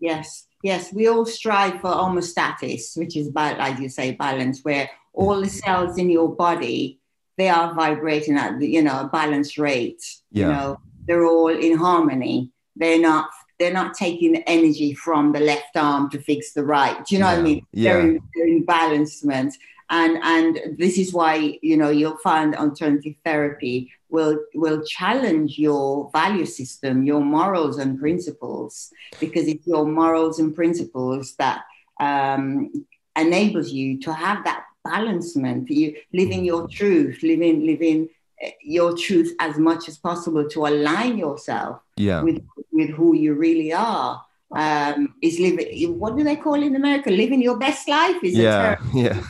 Yes. 0.00 0.16
yes, 0.16 0.46
Yes, 0.62 0.92
we 0.92 1.08
all 1.08 1.26
strive 1.26 1.80
for 1.80 1.90
homeostasis, 1.90 2.96
which 2.96 3.16
is 3.16 3.28
about, 3.28 3.58
like 3.58 3.78
you 3.80 3.88
say, 3.88 4.12
balance, 4.12 4.60
where 4.62 4.88
all 5.12 5.40
the 5.40 5.48
cells 5.48 5.98
in 5.98 6.08
your 6.08 6.34
body 6.34 7.00
they 7.38 7.48
are 7.48 7.74
vibrating 7.74 8.36
at 8.36 8.60
you 8.60 8.82
know 8.82 9.00
a 9.00 9.08
balanced 9.08 9.58
rate. 9.58 10.02
Yeah. 10.30 10.46
You 10.46 10.52
know, 10.52 10.80
they're 11.06 11.26
all 11.26 11.48
in 11.48 11.76
harmony. 11.76 12.50
They're 12.76 13.00
not 13.00 13.30
they're 13.58 13.72
not 13.72 13.94
taking 13.94 14.36
energy 14.44 14.94
from 14.94 15.32
the 15.32 15.40
left 15.40 15.76
arm 15.76 16.10
to 16.10 16.20
fix 16.20 16.52
the 16.52 16.64
right. 16.64 17.04
Do 17.04 17.14
you 17.14 17.20
know 17.20 17.28
yeah. 17.28 17.32
what 17.32 17.40
I 17.40 17.42
mean? 17.42 17.66
Yeah. 17.72 17.92
They're 17.92 18.00
in, 18.00 18.20
they're 18.34 18.46
in 18.48 18.64
balancement. 18.64 19.54
And 19.90 20.18
and 20.22 20.78
this 20.78 20.98
is 20.98 21.12
why 21.12 21.58
you 21.62 21.76
know 21.76 21.90
you'll 21.90 22.18
find 22.18 22.54
alternative 22.54 23.14
therapy 23.24 23.90
will 24.12 24.38
will 24.54 24.82
challenge 24.84 25.58
your 25.58 26.10
value 26.12 26.46
system, 26.46 27.02
your 27.02 27.20
morals 27.20 27.78
and 27.78 27.98
principles, 27.98 28.92
because 29.18 29.48
it's 29.48 29.66
your 29.66 29.86
morals 29.86 30.38
and 30.38 30.54
principles 30.54 31.34
that 31.36 31.62
um, 31.98 32.70
enables 33.16 33.70
you 33.72 33.98
to 34.00 34.12
have 34.12 34.44
that 34.44 34.64
balancement. 34.84 35.68
You 35.70 35.96
living 36.12 36.44
your 36.44 36.68
truth, 36.68 37.22
living 37.22 37.66
living 37.66 38.08
eh, 38.40 38.52
your 38.62 38.96
truth 38.96 39.34
as 39.40 39.58
much 39.58 39.88
as 39.88 39.96
possible 39.98 40.48
to 40.50 40.66
align 40.66 41.18
yourself 41.18 41.80
yeah. 41.96 42.22
with 42.22 42.40
with 42.70 42.90
who 42.90 43.16
you 43.16 43.34
really 43.34 43.72
are. 43.72 44.22
Um, 44.54 45.14
is 45.22 45.40
living 45.40 45.98
what 45.98 46.16
do 46.16 46.22
they 46.22 46.36
call 46.36 46.62
in 46.62 46.76
America? 46.76 47.10
Living 47.10 47.40
your 47.40 47.56
best 47.56 47.88
life 47.88 48.22
is 48.22 48.36
yeah, 48.36 48.76
yeah. 48.94 49.22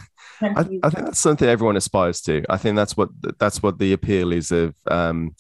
I, 0.43 0.61
I, 0.61 0.91
think 0.91 1.05
that's 1.07 1.19
something 1.19 1.49
everyone 1.49 1.77
aspires 1.77 2.21
to. 2.23 2.45
I 2.49 2.57
think 2.57 2.77
that's 2.77 2.97
what 2.97 3.11
that's 3.39 3.63
what 3.63 3.79
the 3.79 3.93
appeal 3.93 4.33
is 4.33 4.51
of, 4.53 4.75
um, 4.91 5.35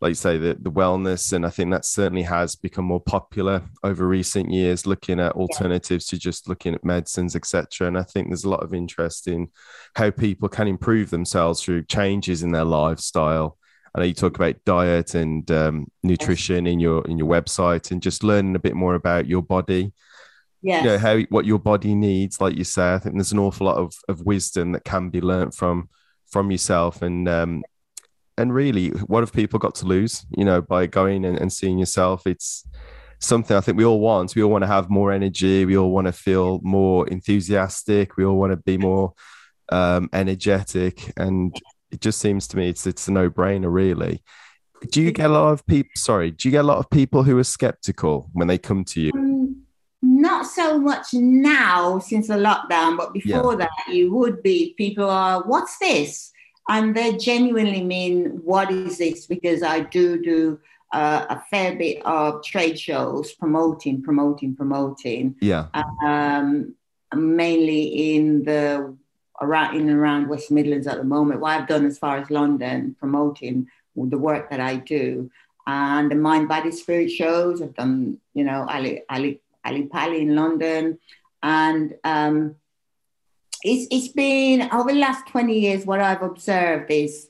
like 0.00 0.10
you 0.10 0.14
say, 0.14 0.38
the 0.38 0.56
the 0.60 0.70
wellness, 0.70 1.32
and 1.32 1.44
I 1.44 1.50
think 1.50 1.70
that 1.70 1.84
certainly 1.84 2.22
has 2.22 2.56
become 2.56 2.84
more 2.84 3.00
popular 3.00 3.62
over 3.82 4.06
recent 4.06 4.50
years. 4.50 4.86
Looking 4.86 5.20
at 5.20 5.32
alternatives 5.32 6.06
yeah. 6.08 6.16
to 6.16 6.22
just 6.22 6.48
looking 6.48 6.74
at 6.74 6.84
medicines, 6.84 7.36
etc. 7.36 7.88
And 7.88 7.98
I 7.98 8.02
think 8.02 8.28
there's 8.28 8.44
a 8.44 8.50
lot 8.50 8.62
of 8.62 8.74
interest 8.74 9.28
in 9.28 9.48
how 9.94 10.10
people 10.10 10.48
can 10.48 10.68
improve 10.68 11.10
themselves 11.10 11.62
through 11.62 11.84
changes 11.84 12.42
in 12.42 12.52
their 12.52 12.64
lifestyle. 12.64 13.58
I 13.94 13.98
know 14.00 14.06
you 14.06 14.14
talk 14.14 14.36
about 14.36 14.64
diet 14.64 15.14
and 15.14 15.50
um, 15.50 15.90
nutrition 16.02 16.66
in 16.66 16.80
your 16.80 17.06
in 17.06 17.18
your 17.18 17.28
website, 17.28 17.90
and 17.90 18.02
just 18.02 18.24
learning 18.24 18.56
a 18.56 18.60
bit 18.60 18.76
more 18.76 18.94
about 18.94 19.26
your 19.26 19.42
body 19.42 19.92
yeah 20.62 20.78
you 20.78 20.84
know 20.84 20.98
how 20.98 21.18
what 21.30 21.46
your 21.46 21.58
body 21.58 21.94
needs 21.94 22.40
like 22.40 22.56
you 22.56 22.64
say 22.64 22.94
i 22.94 22.98
think 22.98 23.14
there's 23.14 23.32
an 23.32 23.38
awful 23.38 23.66
lot 23.66 23.76
of, 23.76 23.94
of 24.08 24.20
wisdom 24.26 24.72
that 24.72 24.84
can 24.84 25.08
be 25.08 25.20
learnt 25.20 25.54
from 25.54 25.88
from 26.30 26.50
yourself. 26.50 27.02
And 27.02 27.28
um 27.28 27.62
and 28.38 28.54
really 28.54 28.88
what 28.88 29.20
have 29.20 29.32
people 29.32 29.58
got 29.58 29.74
to 29.74 29.84
lose 29.84 30.24
you 30.30 30.44
know 30.46 30.62
by 30.62 30.86
going 30.86 31.24
and, 31.24 31.38
and 31.38 31.52
seeing 31.52 31.78
yourself? 31.78 32.26
It's 32.26 32.66
something 33.22 33.54
i 33.54 33.60
think 33.60 33.76
we 33.76 33.84
all 33.84 34.00
want. 34.00 34.34
We 34.34 34.42
all 34.42 34.50
want 34.50 34.62
to 34.62 34.68
have 34.68 34.88
more 34.88 35.12
energy. 35.12 35.64
We 35.66 35.76
all 35.76 35.90
want 35.90 36.06
to 36.06 36.12
feel 36.12 36.60
more 36.62 37.06
enthusiastic. 37.08 38.16
We 38.16 38.24
all 38.24 38.38
want 38.38 38.52
to 38.52 38.56
be 38.56 38.78
more 38.78 39.12
um, 39.70 40.08
energetic. 40.12 41.12
And 41.18 41.54
it 41.90 42.00
just 42.00 42.18
seems 42.18 42.48
to 42.48 42.56
me 42.56 42.68
it's 42.68 42.86
it's 42.86 43.08
a 43.08 43.12
no-brainer 43.12 43.72
really. 43.72 44.22
Do 44.90 45.02
you 45.02 45.12
get 45.12 45.26
a 45.26 45.32
lot 45.32 45.52
of 45.52 45.66
people 45.66 45.90
sorry 45.96 46.30
do 46.30 46.48
you 46.48 46.52
get 46.52 46.64
a 46.64 46.70
lot 46.72 46.78
of 46.78 46.88
people 46.88 47.22
who 47.22 47.36
are 47.36 47.44
skeptical 47.44 48.30
when 48.32 48.48
they 48.48 48.56
come 48.56 48.82
to 48.84 49.00
you 49.02 49.29
not 50.20 50.46
so 50.46 50.78
much 50.78 51.12
now 51.14 51.98
since 51.98 52.28
the 52.28 52.34
lockdown, 52.34 52.96
but 52.96 53.12
before 53.12 53.52
yeah. 53.52 53.66
that, 53.66 53.94
you 53.94 54.14
would 54.14 54.42
be 54.42 54.74
people 54.76 55.08
are, 55.08 55.42
what's 55.42 55.78
this? 55.78 56.32
And 56.68 56.94
they 56.94 57.16
genuinely 57.16 57.82
mean, 57.82 58.40
what 58.44 58.70
is 58.70 58.98
this? 58.98 59.26
Because 59.26 59.62
I 59.62 59.80
do 59.80 60.22
do 60.22 60.60
uh, 60.92 61.26
a 61.28 61.42
fair 61.50 61.76
bit 61.76 62.04
of 62.04 62.44
trade 62.44 62.78
shows, 62.78 63.32
promoting, 63.32 64.02
promoting, 64.02 64.54
promoting. 64.54 65.36
Yeah. 65.40 65.66
Um, 66.04 66.74
mainly 67.14 68.14
in 68.14 68.44
the 68.44 68.96
around 69.40 69.74
in 69.74 69.88
and 69.88 69.98
around 69.98 70.28
West 70.28 70.50
Midlands 70.50 70.86
at 70.86 70.98
the 70.98 71.04
moment. 71.04 71.40
What 71.40 71.58
I've 71.58 71.68
done 71.68 71.86
as 71.86 71.98
far 71.98 72.18
as 72.18 72.30
London, 72.30 72.94
promoting 72.98 73.68
the 73.96 74.18
work 74.18 74.50
that 74.50 74.60
I 74.60 74.76
do, 74.76 75.30
and 75.66 76.10
the 76.10 76.14
Mind 76.14 76.48
Body 76.48 76.70
Spirit 76.70 77.10
shows. 77.10 77.62
I've 77.62 77.74
done, 77.74 78.18
you 78.34 78.44
know, 78.44 78.66
Ali 78.68 79.02
Ali 79.08 79.40
Ally 79.64 79.86
Pally 79.90 80.22
in 80.22 80.34
London. 80.34 80.98
And 81.42 81.94
um, 82.04 82.56
it's, 83.62 83.86
it's 83.90 84.08
been 84.08 84.68
over 84.72 84.92
the 84.92 84.98
last 84.98 85.26
20 85.28 85.58
years, 85.58 85.86
what 85.86 86.00
I've 86.00 86.22
observed 86.22 86.90
is, 86.90 87.28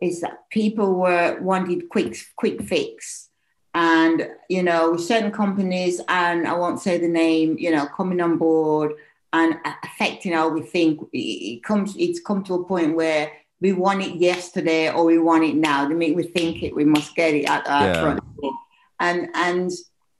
is 0.00 0.20
that 0.20 0.50
people 0.50 0.94
were 0.94 1.38
wanted 1.40 1.88
quick, 1.88 2.16
quick 2.36 2.62
fix. 2.62 3.28
And, 3.74 4.28
you 4.50 4.62
know, 4.62 4.96
certain 4.96 5.32
companies, 5.32 6.00
and 6.08 6.46
I 6.46 6.52
won't 6.54 6.80
say 6.80 6.98
the 6.98 7.08
name, 7.08 7.56
you 7.58 7.70
know, 7.70 7.86
coming 7.86 8.20
on 8.20 8.36
board 8.36 8.92
and 9.32 9.56
affecting 9.82 10.32
how 10.32 10.48
we 10.48 10.60
think. 10.60 11.00
It 11.12 11.64
comes, 11.64 11.96
it's 11.96 12.20
come 12.20 12.44
to 12.44 12.54
a 12.54 12.64
point 12.64 12.94
where 12.96 13.32
we 13.62 13.72
want 13.72 14.02
it 14.02 14.16
yesterday 14.16 14.90
or 14.90 15.04
we 15.04 15.18
want 15.18 15.44
it 15.44 15.54
now. 15.54 15.88
They 15.88 15.94
make 15.94 16.16
we 16.16 16.24
think 16.24 16.62
it, 16.62 16.76
we 16.76 16.84
must 16.84 17.14
get 17.14 17.32
it 17.32 17.48
at 17.48 17.66
our 17.66 17.86
yeah. 17.86 18.00
front 18.02 18.20
door. 18.36 18.52
And, 19.00 19.28
and, 19.34 19.70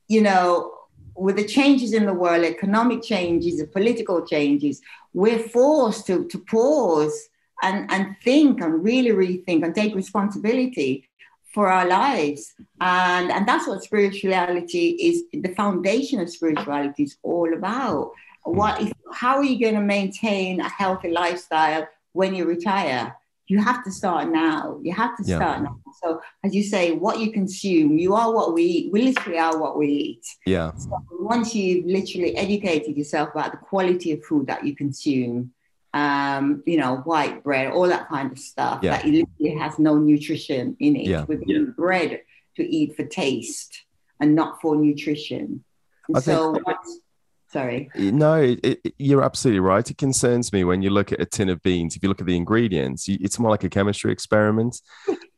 you 0.08 0.22
know, 0.22 0.71
with 1.16 1.36
the 1.36 1.44
changes 1.44 1.92
in 1.92 2.06
the 2.06 2.14
world, 2.14 2.44
economic 2.44 3.02
changes, 3.02 3.58
the 3.58 3.66
political 3.66 4.24
changes, 4.26 4.80
we're 5.12 5.38
forced 5.38 6.06
to, 6.06 6.26
to 6.28 6.38
pause 6.38 7.28
and, 7.62 7.90
and 7.92 8.16
think 8.22 8.60
and 8.60 8.82
really 8.82 9.10
rethink 9.10 9.64
and 9.64 9.74
take 9.74 9.94
responsibility 9.94 11.08
for 11.52 11.70
our 11.70 11.86
lives. 11.86 12.54
And, 12.80 13.30
and 13.30 13.46
that's 13.46 13.68
what 13.68 13.84
spirituality 13.84 14.90
is, 14.90 15.24
the 15.32 15.54
foundation 15.54 16.20
of 16.20 16.30
spirituality 16.30 17.04
is 17.04 17.16
all 17.22 17.52
about. 17.52 18.12
What 18.44 18.92
how 19.12 19.36
are 19.36 19.44
you 19.44 19.60
going 19.60 19.76
to 19.76 19.80
maintain 19.80 20.60
a 20.60 20.68
healthy 20.68 21.10
lifestyle 21.10 21.86
when 22.12 22.34
you 22.34 22.44
retire? 22.44 23.16
You 23.52 23.58
have 23.58 23.84
to 23.84 23.92
start 23.92 24.30
now. 24.30 24.80
You 24.82 24.92
have 24.94 25.14
to 25.18 25.24
start 25.24 25.58
yeah. 25.58 25.64
now. 25.64 25.78
So, 26.02 26.22
as 26.42 26.54
you 26.54 26.62
say, 26.62 26.92
what 26.92 27.18
you 27.20 27.30
consume, 27.32 27.98
you 27.98 28.14
are 28.14 28.32
what 28.32 28.54
we 28.54 28.62
eat. 28.76 28.92
We 28.92 29.02
literally 29.02 29.38
are 29.38 29.58
what 29.58 29.76
we 29.76 29.88
eat. 29.88 30.26
Yeah. 30.46 30.72
So 30.74 30.90
once 31.32 31.54
you've 31.54 31.84
literally 31.84 32.34
educated 32.34 32.96
yourself 32.96 33.28
about 33.34 33.50
the 33.52 33.58
quality 33.58 34.12
of 34.12 34.24
food 34.24 34.46
that 34.46 34.64
you 34.64 34.74
consume, 34.74 35.52
um, 35.92 36.62
you 36.64 36.78
know, 36.78 36.96
white 37.10 37.44
bread, 37.44 37.72
all 37.72 37.88
that 37.88 38.08
kind 38.08 38.32
of 38.32 38.38
stuff, 38.38 38.80
yeah. 38.82 38.92
that 38.92 39.04
literally 39.04 39.54
has 39.58 39.78
no 39.78 39.98
nutrition 39.98 40.74
in 40.80 40.96
it. 40.96 41.06
Yeah. 41.06 41.26
We're 41.28 41.42
yeah. 41.46 41.64
bread 41.76 42.22
to 42.56 42.62
eat 42.64 42.96
for 42.96 43.04
taste 43.04 43.84
and 44.18 44.34
not 44.34 44.62
for 44.62 44.76
nutrition. 44.76 45.62
And 46.08 46.24
so, 46.24 46.54
think- 46.54 46.66
once, 46.66 47.00
Sorry. 47.52 47.90
No, 47.94 48.40
it, 48.40 48.60
it, 48.62 48.94
you're 48.98 49.22
absolutely 49.22 49.60
right. 49.60 49.88
It 49.88 49.98
concerns 49.98 50.54
me 50.54 50.64
when 50.64 50.80
you 50.80 50.88
look 50.88 51.12
at 51.12 51.20
a 51.20 51.26
tin 51.26 51.50
of 51.50 51.62
beans. 51.62 51.94
If 51.94 52.02
you 52.02 52.08
look 52.08 52.20
at 52.20 52.26
the 52.26 52.36
ingredients, 52.36 53.06
you, 53.06 53.18
it's 53.20 53.38
more 53.38 53.50
like 53.50 53.62
a 53.62 53.68
chemistry 53.68 54.10
experiment, 54.10 54.80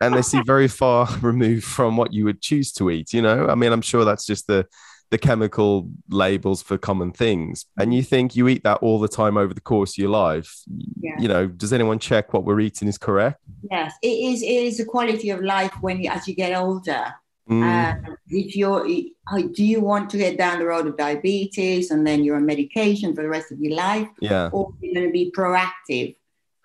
and 0.00 0.14
they 0.14 0.22
seem 0.22 0.44
very 0.44 0.68
far 0.82 1.08
removed 1.22 1.64
from 1.64 1.96
what 1.96 2.12
you 2.12 2.24
would 2.24 2.40
choose 2.40 2.70
to 2.74 2.90
eat. 2.90 3.12
You 3.12 3.22
know, 3.22 3.48
I 3.48 3.56
mean, 3.56 3.72
I'm 3.72 3.82
sure 3.82 4.04
that's 4.04 4.26
just 4.26 4.46
the 4.46 4.66
the 5.10 5.18
chemical 5.18 5.90
labels 6.08 6.62
for 6.62 6.78
common 6.78 7.12
things, 7.12 7.66
and 7.78 7.92
you 7.92 8.02
think 8.04 8.36
you 8.36 8.46
eat 8.46 8.62
that 8.62 8.76
all 8.76 9.00
the 9.00 9.08
time 9.08 9.36
over 9.36 9.52
the 9.52 9.60
course 9.60 9.94
of 9.94 9.98
your 9.98 10.10
life. 10.10 10.54
Yeah. 11.00 11.16
You 11.18 11.26
know, 11.26 11.46
does 11.48 11.72
anyone 11.72 11.98
check 11.98 12.32
what 12.32 12.44
we're 12.44 12.60
eating 12.60 12.86
is 12.86 12.96
correct? 12.96 13.40
Yes, 13.68 13.92
it 14.02 14.06
is. 14.06 14.40
It 14.40 14.46
is 14.46 14.78
a 14.78 14.84
quality 14.84 15.30
of 15.30 15.42
life 15.42 15.72
when 15.80 16.00
you, 16.00 16.10
as 16.10 16.28
you 16.28 16.36
get 16.36 16.56
older 16.56 17.12
Mm. 17.48 17.62
Uh, 17.62 18.14
if 18.28 18.56
you're, 18.56 18.84
do 18.84 19.64
you 19.64 19.80
want 19.80 20.08
to 20.10 20.18
get 20.18 20.38
down 20.38 20.58
the 20.58 20.66
road 20.66 20.86
of 20.86 20.96
diabetes 20.96 21.90
and 21.90 22.06
then 22.06 22.24
you're 22.24 22.36
on 22.36 22.46
medication 22.46 23.14
for 23.14 23.22
the 23.22 23.28
rest 23.28 23.52
of 23.52 23.60
your 23.60 23.74
life? 23.74 24.08
Yeah. 24.20 24.48
Or 24.52 24.72
you're 24.80 24.94
going 24.94 25.06
to 25.06 25.12
be 25.12 25.30
proactive. 25.30 26.16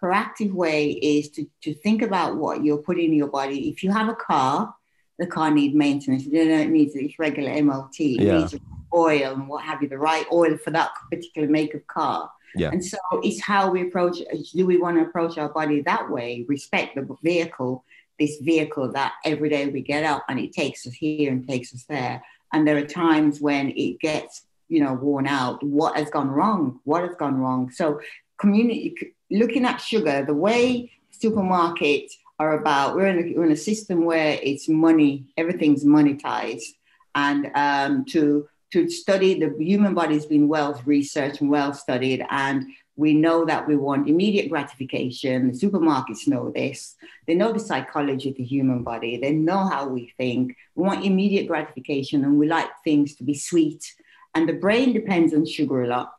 Proactive 0.02 0.54
way 0.54 0.92
is 0.92 1.30
to, 1.32 1.46
to 1.64 1.74
think 1.74 2.02
about 2.02 2.38
what 2.38 2.64
you're 2.64 2.78
putting 2.78 3.08
in 3.08 3.14
your 3.14 3.28
body. 3.28 3.70
If 3.70 3.84
you 3.84 3.92
have 3.92 4.08
a 4.08 4.16
car, 4.16 4.74
the 5.18 5.28
car 5.28 5.52
needs 5.52 5.76
maintenance. 5.76 6.24
You 6.24 6.46
don't 6.46 6.72
need 6.72 6.92
its 6.96 7.20
regular 7.20 7.62
MOT. 7.62 8.00
It 8.00 8.22
yeah. 8.22 8.38
needs 8.38 8.56
oil 8.96 9.34
and 9.34 9.50
what 9.50 9.64
have 9.66 9.82
you, 9.82 9.90
the 9.90 9.98
right 9.98 10.26
oil 10.32 10.58
for 10.58 10.72
that 10.72 10.92
particular 11.12 11.50
make 11.50 11.74
of 11.74 11.86
car. 11.88 12.32
Yeah. 12.56 12.70
And 12.72 12.84
so 12.84 12.98
it's 13.22 13.42
how 13.42 13.70
we 13.70 13.82
approach. 13.82 14.20
Do 14.56 14.66
we 14.66 14.78
want 14.78 14.98
to 14.98 15.04
approach 15.04 15.38
our 15.38 15.50
body 15.50 15.82
that 15.82 16.10
way? 16.10 16.46
Respect 16.48 16.96
the 16.96 17.08
vehicle, 17.22 17.84
this 18.20 18.38
vehicle 18.38 18.92
that 18.92 19.14
every 19.26 19.50
day 19.50 19.68
we 19.68 19.82
get 19.82 20.04
up 20.04 20.26
and 20.30 20.40
it 20.40 20.52
takes 20.52 20.86
us 20.86 20.94
here 20.94 21.32
and 21.32 21.48
takes 21.48 21.74
us 21.74 21.86
there. 21.86 22.24
and 22.54 22.68
there 22.68 22.78
are 22.78 22.86
times 22.86 23.40
when 23.40 23.70
it 23.76 24.00
gets 24.00 24.46
you 24.70 24.82
know 24.84 24.94
worn 24.94 25.28
out. 25.28 25.62
What 25.64 25.98
has 25.98 26.10
gone 26.10 26.30
wrong? 26.30 26.80
What 26.84 27.04
has 27.04 27.16
gone 27.16 27.38
wrong? 27.38 27.72
So 27.72 28.00
community 28.40 29.14
looking 29.30 29.66
at 29.66 29.78
sugar 29.78 30.24
the 30.26 30.34
way 30.34 30.92
supermarkets 31.22 32.12
are 32.40 32.58
about 32.58 32.96
we're 32.96 33.08
in 33.08 33.20
a, 33.20 33.38
we're 33.38 33.46
in 33.46 33.52
a 33.52 33.58
system 33.58 34.06
where 34.06 34.40
it's 34.42 34.70
money 34.70 35.26
everything's 35.38 35.84
monetized. 35.84 36.76
And 37.16 37.52
um, 37.56 38.06
to 38.06 38.48
to 38.72 38.90
study 38.90 39.40
the 39.40 39.54
human 39.60 39.94
body 39.96 40.14
has 40.14 40.28
been 40.28 40.48
well 40.48 40.80
researched 40.86 41.42
and 41.42 41.50
well 41.50 41.74
studied. 41.74 42.24
And 42.30 42.68
we 43.00 43.14
know 43.14 43.46
that 43.46 43.66
we 43.66 43.78
want 43.78 44.10
immediate 44.10 44.50
gratification. 44.50 45.50
The 45.50 45.58
supermarkets 45.58 46.28
know 46.28 46.52
this. 46.52 46.98
They 47.26 47.34
know 47.34 47.54
the 47.54 47.68
psychology 47.70 48.32
of 48.32 48.36
the 48.36 48.44
human 48.44 48.84
body. 48.84 49.16
They 49.16 49.32
know 49.32 49.66
how 49.74 49.88
we 49.88 50.14
think. 50.18 50.58
We 50.76 50.84
want 50.84 51.06
immediate 51.06 51.48
gratification 51.48 52.26
and 52.26 52.38
we 52.38 52.50
like 52.50 52.70
things 52.84 53.16
to 53.16 53.24
be 53.24 53.36
sweet. 53.36 53.96
And 54.36 54.50
the 54.50 54.60
brain 54.66 54.92
depends 54.92 55.34
on 55.34 55.46
sugar 55.46 55.84
a 55.84 55.88
lot. 55.88 56.14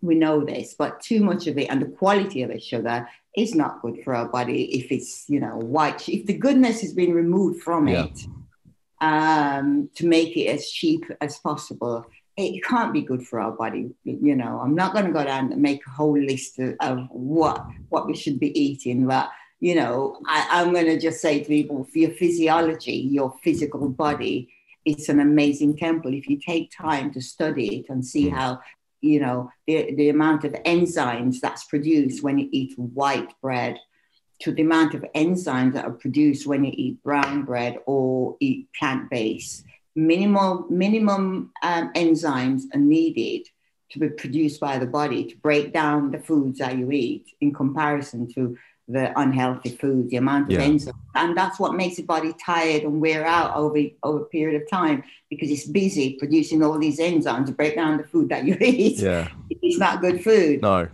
We 0.00 0.14
know 0.14 0.42
this, 0.42 0.74
but 0.78 1.02
too 1.02 1.22
much 1.22 1.46
of 1.48 1.58
it 1.58 1.68
and 1.68 1.82
the 1.82 1.92
quality 2.00 2.40
of 2.42 2.50
the 2.50 2.60
sugar 2.60 3.06
is 3.36 3.54
not 3.54 3.82
good 3.82 4.02
for 4.02 4.14
our 4.14 4.28
body 4.28 4.62
if 4.74 4.90
it's, 4.90 5.28
you 5.28 5.38
know, 5.38 5.58
white. 5.58 6.08
If 6.08 6.24
the 6.24 6.38
goodness 6.38 6.80
has 6.80 6.94
been 6.94 7.12
removed 7.12 7.62
from 7.62 7.88
yeah. 7.88 8.04
it 8.04 8.26
um, 9.02 9.90
to 9.96 10.06
make 10.06 10.34
it 10.34 10.46
as 10.46 10.70
cheap 10.70 11.04
as 11.20 11.36
possible, 11.40 12.06
it 12.36 12.62
can't 12.64 12.92
be 12.92 13.00
good 13.00 13.26
for 13.26 13.40
our 13.40 13.52
body. 13.52 13.90
You 14.04 14.36
know, 14.36 14.60
I'm 14.62 14.74
not 14.74 14.92
going 14.92 15.06
to 15.06 15.12
go 15.12 15.24
down 15.24 15.52
and 15.52 15.62
make 15.62 15.86
a 15.86 15.90
whole 15.90 16.18
list 16.18 16.58
of, 16.58 16.74
of 16.80 17.06
what 17.10 17.64
what 17.88 18.06
we 18.06 18.14
should 18.14 18.38
be 18.38 18.58
eating, 18.58 19.06
but 19.06 19.30
you 19.60 19.74
know, 19.74 20.20
I, 20.26 20.60
am 20.60 20.72
going 20.72 20.86
to 20.86 21.00
just 21.00 21.20
say 21.20 21.40
to 21.40 21.46
people, 21.46 21.84
for 21.84 21.98
your 21.98 22.10
physiology, 22.10 22.92
your 22.92 23.34
physical 23.42 23.88
body, 23.88 24.52
it's 24.84 25.08
an 25.08 25.20
amazing 25.20 25.78
temple. 25.78 26.12
If 26.12 26.28
you 26.28 26.38
take 26.38 26.70
time 26.70 27.10
to 27.14 27.22
study 27.22 27.78
it 27.78 27.86
and 27.88 28.04
see 28.04 28.26
mm. 28.26 28.34
how, 28.34 28.60
you 29.00 29.18
know, 29.18 29.50
the, 29.66 29.94
the 29.94 30.10
amount 30.10 30.44
of 30.44 30.52
enzymes 30.52 31.40
that's 31.40 31.64
produced 31.64 32.22
when 32.22 32.38
you 32.38 32.48
eat 32.52 32.78
white 32.78 33.32
bread 33.40 33.78
to 34.40 34.52
the 34.52 34.62
amount 34.62 34.94
of 34.94 35.04
enzymes 35.14 35.72
that 35.72 35.86
are 35.86 35.92
produced 35.92 36.46
when 36.46 36.64
you 36.64 36.72
eat 36.74 37.02
brown 37.02 37.44
bread 37.44 37.78
or 37.86 38.36
eat 38.40 38.68
plant-based 38.78 39.64
minimal 39.96 40.66
minimum 40.68 41.52
um, 41.62 41.92
enzymes 41.94 42.62
are 42.74 42.78
needed 42.78 43.48
to 43.90 43.98
be 43.98 44.08
produced 44.08 44.60
by 44.60 44.78
the 44.78 44.86
body 44.86 45.24
to 45.24 45.36
break 45.38 45.72
down 45.72 46.10
the 46.10 46.18
foods 46.18 46.58
that 46.58 46.76
you 46.76 46.90
eat 46.90 47.26
in 47.40 47.52
comparison 47.52 48.32
to 48.34 48.56
the 48.88 49.18
unhealthy 49.18 49.70
food, 49.70 50.10
the 50.10 50.16
amount 50.16 50.44
of 50.44 50.52
yeah. 50.52 50.66
enzymes. 50.66 50.92
And 51.14 51.36
that's 51.36 51.58
what 51.58 51.74
makes 51.74 51.96
the 51.96 52.02
body 52.02 52.32
tired 52.44 52.82
and 52.82 53.00
wear 53.00 53.26
out 53.26 53.56
over, 53.56 53.78
over 54.02 54.22
a 54.22 54.26
period 54.26 54.62
of 54.62 54.70
time 54.70 55.02
because 55.28 55.50
it's 55.50 55.66
busy 55.66 56.16
producing 56.18 56.62
all 56.62 56.78
these 56.78 57.00
enzymes 57.00 57.46
to 57.46 57.52
break 57.52 57.74
down 57.74 57.96
the 57.96 58.04
food 58.04 58.28
that 58.28 58.44
you 58.44 58.56
eat. 58.60 58.98
Yeah. 58.98 59.28
It's 59.50 59.78
not 59.78 60.00
good 60.00 60.22
food. 60.22 60.62
No. 60.62 60.88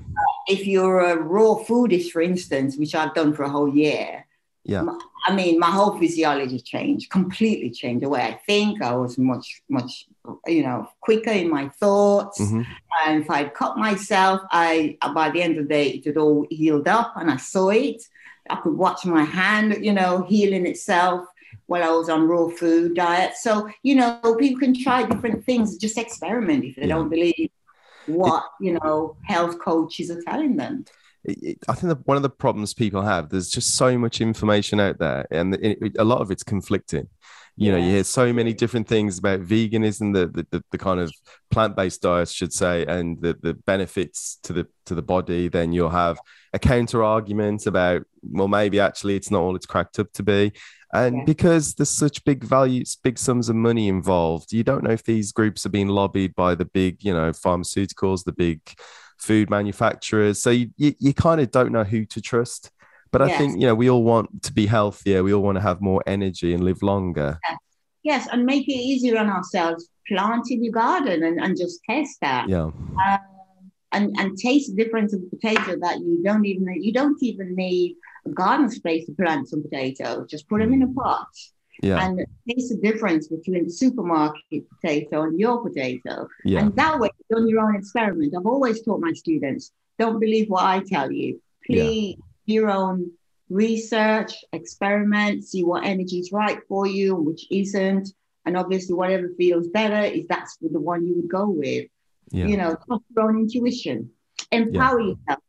If 0.48 0.66
you're 0.66 1.00
a 1.00 1.16
raw 1.16 1.56
foodist, 1.56 2.10
for 2.10 2.22
instance, 2.22 2.76
which 2.76 2.94
I've 2.94 3.14
done 3.14 3.34
for 3.34 3.42
a 3.42 3.50
whole 3.50 3.68
year, 3.68 4.26
yeah. 4.64 4.84
I 5.24 5.35
mean, 5.35 5.58
my 5.58 5.70
whole 5.70 5.98
physiology 5.98 6.61
changed, 6.61 7.11
completely 7.11 7.70
changed 7.70 8.04
the 8.04 8.08
way 8.08 8.22
I 8.22 8.40
think. 8.46 8.82
I 8.82 8.94
was 8.94 9.18
much, 9.18 9.62
much, 9.68 10.06
you 10.46 10.62
know, 10.62 10.88
quicker 11.00 11.30
in 11.30 11.48
my 11.48 11.68
thoughts. 11.68 12.40
Mm-hmm. 12.40 12.62
And 13.06 13.22
if 13.22 13.30
I'd 13.30 13.54
cut 13.54 13.78
myself, 13.78 14.40
I 14.50 14.96
by 15.14 15.30
the 15.30 15.42
end 15.42 15.58
of 15.58 15.68
the 15.68 15.74
day, 15.74 15.88
it 15.90 16.04
had 16.04 16.16
all 16.16 16.46
healed 16.50 16.88
up, 16.88 17.12
and 17.16 17.30
I 17.30 17.37
saw 17.37 17.70
it. 17.70 18.02
I 18.50 18.56
could 18.56 18.76
watch 18.76 19.04
my 19.04 19.24
hand, 19.24 19.85
you 19.85 19.92
know, 19.92 20.22
healing 20.28 20.66
itself 20.66 21.26
while 21.66 21.85
I 21.85 21.90
was 21.90 22.08
on 22.08 22.26
raw 22.26 22.48
food 22.48 22.94
diet. 22.94 23.37
So, 23.37 23.70
you 23.82 23.94
know, 23.94 24.18
people 24.38 24.61
can 24.61 24.74
try 24.74 25.04
different 25.04 25.44
things, 25.44 25.76
just 25.76 25.96
experiment 25.96 26.64
if 26.64 26.76
they 26.76 26.82
yeah. 26.82 26.94
don't 26.94 27.08
believe 27.08 27.50
what, 28.06 28.44
you 28.61 28.72
know, 28.74 29.16
health 29.24 29.61
coaches 29.61 30.11
are 30.11 30.20
telling 30.22 30.56
them 30.56 30.85
it, 31.24 31.58
I 31.68 31.74
think 31.74 31.88
that 31.88 32.06
one 32.06 32.16
of 32.16 32.22
the 32.22 32.30
problems 32.30 32.74
people 32.74 33.02
have, 33.02 33.28
there's 33.28 33.48
just 33.48 33.76
so 33.76 33.98
much 33.98 34.20
information 34.20 34.80
out 34.80 34.98
there, 34.98 35.26
and 35.30 35.54
it, 35.54 35.96
a 35.98 36.04
lot 36.04 36.20
of 36.20 36.30
it's 36.30 36.42
conflicting. 36.42 37.08
You 37.54 37.70
know, 37.70 37.76
you 37.76 37.90
hear 37.90 38.04
so 38.04 38.32
many 38.32 38.54
different 38.54 38.88
things 38.88 39.18
about 39.18 39.42
veganism, 39.42 40.14
the 40.14 40.26
the, 40.26 40.46
the, 40.50 40.64
the 40.72 40.78
kind 40.78 41.00
of 41.00 41.12
plant 41.50 41.76
based 41.76 42.00
diets, 42.00 42.32
should 42.32 42.52
say, 42.52 42.87
and 42.87 43.20
the, 43.20 43.37
the 43.42 43.52
benefits 43.52 44.38
to 44.44 44.54
the 44.54 44.66
to 44.87 44.94
the 44.94 45.02
body. 45.02 45.48
Then 45.48 45.72
you'll 45.72 45.90
have 45.90 46.18
a 46.54 46.58
counter 46.58 47.04
argument 47.04 47.66
about, 47.66 48.02
well, 48.22 48.48
maybe 48.48 48.80
actually 48.80 49.16
it's 49.16 49.30
not 49.30 49.42
all 49.42 49.54
it's 49.54 49.66
cracked 49.66 49.98
up 49.98 50.12
to 50.14 50.22
be. 50.22 50.52
And 50.94 51.18
yeah. 51.18 51.24
because 51.24 51.74
there's 51.74 51.90
such 51.90 52.24
big 52.24 52.44
values, 52.44 52.96
big 53.02 53.18
sums 53.18 53.48
of 53.48 53.56
money 53.56 53.88
involved, 53.88 54.52
you 54.52 54.62
don't 54.62 54.85
know 54.85 54.90
if 54.90 55.04
these 55.04 55.32
groups 55.32 55.64
are 55.64 55.70
being 55.70 55.88
lobbied 55.88 56.35
by 56.35 56.54
the 56.54 56.66
big, 56.66 57.02
you 57.02 57.14
know, 57.14 57.30
pharmaceuticals, 57.30 58.24
the 58.24 58.32
big 58.32 58.61
food 59.22 59.50
manufacturers. 59.50 60.40
So 60.40 60.50
you, 60.50 60.70
you, 60.76 60.94
you 60.98 61.14
kind 61.14 61.40
of 61.40 61.50
don't 61.50 61.72
know 61.72 61.85
who 61.85 62.04
to 62.06 62.20
trust. 62.20 62.70
But 63.11 63.22
I 63.22 63.26
yes. 63.28 63.38
think, 63.38 63.61
you 63.61 63.66
know, 63.66 63.74
we 63.74 63.90
all 63.90 64.02
want 64.02 64.42
to 64.44 64.52
be 64.52 64.66
healthier. 64.66 65.22
We 65.22 65.35
all 65.35 65.42
want 65.42 65.56
to 65.56 65.62
have 65.62 65.80
more 65.80 66.02
energy 66.06 66.54
and 66.54 66.64
live 66.64 66.82
longer. 66.82 67.38
Yes, 67.48 67.58
yes. 68.02 68.28
and 68.32 68.44
make 68.44 68.66
it 68.68 68.72
easier 68.72 69.18
on 69.18 69.28
ourselves. 69.28 69.88
Plant 70.08 70.50
in 70.50 70.64
your 70.64 70.72
garden 70.72 71.22
and, 71.22 71.38
and 71.40 71.56
just 71.56 71.80
test 71.88 72.18
that. 72.22 72.48
Yeah. 72.48 72.64
Um, 72.64 73.18
and, 73.92 74.16
and 74.18 74.37
taste 74.38 74.74
the 74.74 74.82
difference 74.82 75.12
of 75.12 75.20
potato 75.30 75.78
that 75.80 76.00
you 76.00 76.22
don't 76.24 76.46
even 76.46 76.66
you 76.82 76.92
don't 76.92 77.22
even 77.22 77.54
need 77.54 77.96
a 78.26 78.30
garden 78.30 78.70
space 78.70 79.04
to 79.06 79.12
plant 79.12 79.48
some 79.48 79.62
potatoes. 79.62 80.26
Just 80.30 80.48
put 80.48 80.61
them 80.61 80.72
in 80.72 80.82
a 80.82 80.88
pot 80.88 81.28
yeah. 81.83 82.05
and 82.05 82.25
taste 82.49 82.71
the 82.71 82.79
difference 82.81 83.29
between 83.29 83.64
the 83.64 83.71
supermarket 83.71 84.64
potato 84.71 85.23
and 85.25 85.38
your 85.38 85.62
potato. 85.62 86.29
Yeah. 86.45 86.61
And 86.61 86.77
that 86.77 86.99
way, 86.99 87.11
you've 87.18 87.38
done 87.38 87.49
your 87.49 87.61
own 87.61 87.77
experiment. 87.77 88.35
I've 88.37 88.47
always 88.47 88.83
taught 88.83 89.01
my 89.01 89.12
students 89.12 89.73
don't 89.99 90.21
believe 90.21 90.49
what 90.49 90.64
I 90.64 90.81
tell 90.81 91.12
you. 91.12 91.40
Please 91.66 92.16
yeah. 92.16 92.55
your 92.55 92.71
own 92.71 93.11
research, 93.51 94.35
experiment, 94.53 95.45
see 95.45 95.62
what 95.62 95.85
energy 95.85 96.18
is 96.18 96.33
right 96.33 96.59
for 96.68 96.87
you 96.87 97.16
and 97.16 97.27
which 97.27 97.47
isn't. 97.51 98.09
And 98.45 98.57
obviously, 98.57 98.95
whatever 98.95 99.29
feels 99.37 99.68
better 99.68 100.03
is 100.03 100.27
that's 100.29 100.57
the 100.61 100.81
one 100.81 101.07
you 101.07 101.14
would 101.16 101.29
go 101.29 101.49
with. 101.49 101.87
Yeah. 102.31 102.47
You 102.47 102.57
know, 102.57 102.77
trust 102.87 103.05
your 103.14 103.29
own 103.29 103.38
intuition, 103.38 104.11
empower 104.51 105.01
yeah. 105.01 105.14
yourself. 105.29 105.42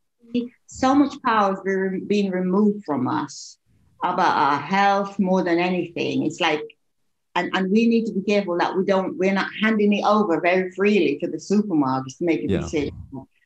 So 0.66 0.94
much 0.94 1.14
power 1.22 1.52
is 1.94 2.02
being 2.06 2.30
removed 2.30 2.84
from 2.84 3.08
us 3.08 3.58
about 4.12 4.36
our 4.36 4.60
health 4.60 5.18
more 5.18 5.42
than 5.42 5.58
anything. 5.58 6.26
It's 6.26 6.40
like, 6.40 6.62
and, 7.34 7.50
and 7.54 7.70
we 7.70 7.88
need 7.88 8.04
to 8.06 8.12
be 8.12 8.22
careful 8.22 8.58
that 8.58 8.76
we 8.76 8.84
don't, 8.84 9.16
we're 9.18 9.32
not 9.32 9.50
handing 9.62 9.92
it 9.92 10.04
over 10.04 10.40
very 10.40 10.70
freely 10.72 11.18
to 11.18 11.26
the 11.26 11.38
supermarkets 11.38 12.18
to 12.18 12.24
make 12.24 12.42
a 12.44 12.48
yeah. 12.48 12.60
decision 12.60 12.94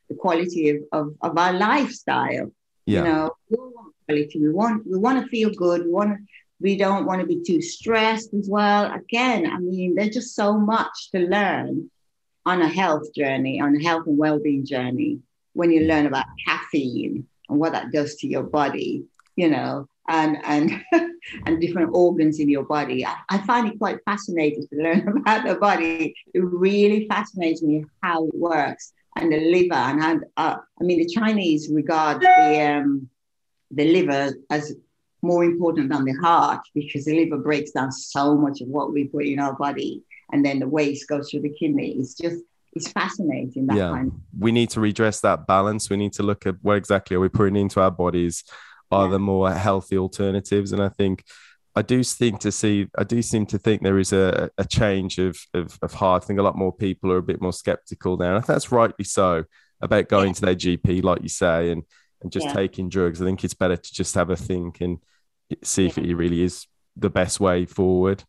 the 0.09 0.15
quality 0.15 0.71
of, 0.71 0.79
of, 0.93 1.15
of 1.21 1.39
our 1.39 1.53
lifestyle. 1.53 2.51
Yeah. 2.87 2.99
You 2.99 3.05
know, 3.05 3.31
we 3.51 3.57
want 3.59 3.95
quality. 4.07 4.39
We 4.41 4.53
want 4.53 4.87
we 4.87 4.99
want 4.99 5.23
to 5.23 5.29
feel 5.29 5.51
good. 5.51 5.85
We 5.85 5.91
want 5.91 6.11
to, 6.11 6.17
we 6.61 6.77
don't 6.77 7.05
want 7.05 7.21
to 7.21 7.27
be 7.27 7.43
too 7.47 7.61
stressed 7.61 8.33
as 8.35 8.49
well. 8.49 8.93
Again, 8.93 9.47
I 9.47 9.59
mean, 9.59 9.95
there's 9.95 10.15
just 10.15 10.35
so 10.35 10.59
much 10.59 11.11
to 11.13 11.21
learn 11.21 11.91
on 12.47 12.63
a 12.63 12.69
health 12.69 13.13
journey, 13.15 13.61
on 13.61 13.77
a 13.77 13.83
health 13.83 14.07
and 14.07 14.17
well-being 14.17 14.65
journey 14.65 15.19
when 15.53 15.71
you 15.71 15.83
learn 15.83 16.07
about 16.07 16.25
caffeine 16.47 17.27
and 17.49 17.59
what 17.59 17.73
that 17.73 17.93
does 17.93 18.17
to 18.17 18.27
your 18.27 18.45
body, 18.45 19.05
you 19.37 19.51
know, 19.51 19.87
and 20.09 20.39
and 20.45 20.83
and 21.47 21.61
different 21.61 21.91
organs 21.93 22.41
in 22.41 22.49
your 22.49 22.65
body. 22.65 23.05
I, 23.05 23.17
I, 23.29 23.39
find 23.39 23.69
it 23.69 23.79
quite 23.79 23.99
fascinating 24.05 24.67
to 24.69 24.83
learn 24.83 25.09
about 25.19 25.47
the 25.47 25.55
body. 25.55 26.15
It 26.35 26.41
really 26.41 27.07
fascinates 27.09 27.63
me 27.63 27.85
how 28.03 28.27
it 28.27 28.35
works 28.35 28.93
and 29.17 29.33
the 29.33 29.39
liver. 29.39 29.75
And 29.75 30.03
how, 30.03 30.21
uh, 30.37 30.57
I 30.81 30.85
mean, 30.85 30.99
the 30.99 31.07
Chinese 31.07 31.69
regard 31.71 32.21
the 32.23 32.61
um, 32.61 33.09
the 33.71 33.85
liver 33.85 34.35
as 34.51 34.75
more 35.21 35.45
important 35.45 35.91
than 35.91 36.05
the 36.05 36.13
heart 36.13 36.61
because 36.75 37.05
the 37.05 37.15
liver 37.15 37.39
breaks 37.39 37.73
down 37.73 37.91
so 37.91 38.37
much 38.37 38.61
of 38.61 38.69
what 38.69 38.93
we 38.93 39.05
put 39.05 39.27
in 39.27 39.39
our 39.39 39.55
body, 39.55 40.03
and 40.33 40.45
then 40.45 40.59
the 40.59 40.69
waste 40.69 41.09
goes 41.09 41.31
through 41.31 41.43
the 41.43 41.55
kidney. 41.55 41.97
It's 41.99 42.15
just 42.15 42.43
it's 42.73 42.91
fascinating. 42.93 43.67
That 43.67 43.77
yeah, 43.77 43.91
kind 43.91 44.09
of- 44.09 44.21
we 44.39 44.53
need 44.53 44.71
to 44.71 44.81
redress 44.81 45.21
that 45.21 45.47
balance. 45.47 45.91
We 45.91 45.97
need 45.99 46.15
to 46.15 46.23
look 46.23 46.47
at 46.47 46.57
what 46.63 46.77
exactly 46.77 47.17
are 47.17 47.21
we 47.21 47.29
putting 47.29 47.57
into 47.57 47.81
our 47.81 47.91
bodies 47.91 48.45
are 48.91 49.07
yeah. 49.07 49.13
the 49.13 49.19
more 49.19 49.53
healthy 49.53 49.99
alternatives. 49.99 50.73
And 50.73 50.83
I 50.83 50.89
think 50.89 51.25
I 51.75 51.83
do 51.83 52.03
think 52.03 52.41
to 52.41 52.51
see, 52.51 52.89
I 52.97 53.05
do 53.05 53.23
seem 53.23 53.47
to 53.47 53.59
think 53.59 53.83
there 53.83 53.99
is 53.99 54.13
a, 54.13 54.51
a 54.59 54.65
change 54.65 55.19
of, 55.19 55.39
of, 55.55 55.79
of 55.81 55.93
heart. 55.95 56.25
I 56.25 56.27
think 56.27 56.41
a 56.41 56.43
lot 56.43 56.59
more 56.59 56.73
people 56.73 57.13
are 57.13 57.19
a 57.19 57.23
bit 57.23 57.41
more 57.41 57.53
skeptical 57.53 58.17
now. 58.17 58.31
And 58.31 58.37
I 58.37 58.41
think 58.41 58.49
that's 58.49 58.73
rightly 58.73 59.05
so 59.05 59.45
about 59.81 60.09
going 60.09 60.29
yeah. 60.29 60.33
to 60.33 60.41
their 60.41 60.55
GP, 60.57 61.05
like 61.05 61.23
you 61.23 61.29
say, 61.29 61.71
and, 61.71 61.85
and 62.21 62.33
just 62.33 62.47
yeah. 62.47 62.55
taking 62.55 62.89
drugs. 62.89 63.23
I 63.23 63.27
think 63.27 63.45
it's 63.45 63.55
better 63.55 63.77
to 63.77 63.95
just 63.95 64.15
have 64.17 64.31
a 64.31 64.37
think 64.37 64.81
and 64.81 64.99
see 65.63 65.87
if 65.87 65.97
it 65.99 66.15
really 66.15 66.43
is 66.43 66.67
the 66.97 67.11
best 67.11 67.39
way 67.39 67.65
forward. 67.65 68.25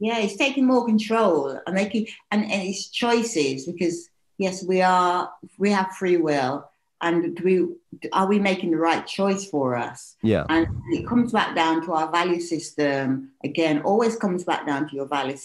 Yeah, 0.00 0.18
it's 0.20 0.36
taking 0.36 0.66
more 0.66 0.86
control 0.86 1.60
and 1.66 1.74
making 1.74 2.06
and, 2.30 2.44
and 2.44 2.62
it's 2.62 2.88
choices 2.88 3.66
because 3.66 4.08
yes, 4.38 4.64
we 4.64 4.80
are 4.80 5.30
we 5.58 5.70
have 5.72 5.92
free 5.96 6.16
will 6.16 6.70
and 7.00 7.36
do 7.36 7.44
we 7.44 8.08
are 8.12 8.26
we 8.26 8.38
making 8.38 8.72
the 8.72 8.76
right 8.76 9.06
choice 9.06 9.48
for 9.48 9.76
us? 9.76 10.16
Yeah. 10.22 10.44
And 10.48 10.66
it 10.90 11.06
comes 11.06 11.32
back 11.32 11.54
down 11.54 11.84
to 11.86 11.92
our 11.92 12.10
value 12.10 12.40
system. 12.40 13.30
Again 13.44 13.82
always 13.82 14.16
comes 14.16 14.44
back 14.44 14.66
down 14.66 14.88
to 14.88 14.96
your 14.96 15.06
value, 15.06 15.36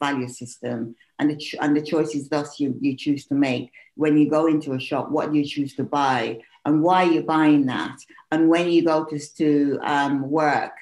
value 0.00 0.28
system 0.28 0.96
and 1.18 1.30
the, 1.30 1.58
and 1.60 1.76
the 1.76 1.82
choices 1.82 2.28
thus 2.28 2.58
you, 2.58 2.76
you 2.80 2.96
choose 2.96 3.26
to 3.26 3.34
make. 3.34 3.70
When 3.94 4.16
you 4.16 4.28
go 4.28 4.46
into 4.46 4.72
a 4.72 4.80
shop 4.80 5.10
what 5.10 5.34
you 5.34 5.44
choose 5.44 5.74
to 5.76 5.84
buy? 5.84 6.40
And 6.64 6.82
why 6.82 7.02
you're 7.04 7.24
buying 7.24 7.66
that? 7.66 7.98
And 8.30 8.48
when 8.48 8.70
you 8.70 8.84
go 8.84 9.04
to, 9.04 9.18
to 9.18 9.78
um, 9.82 10.30
work 10.30 10.72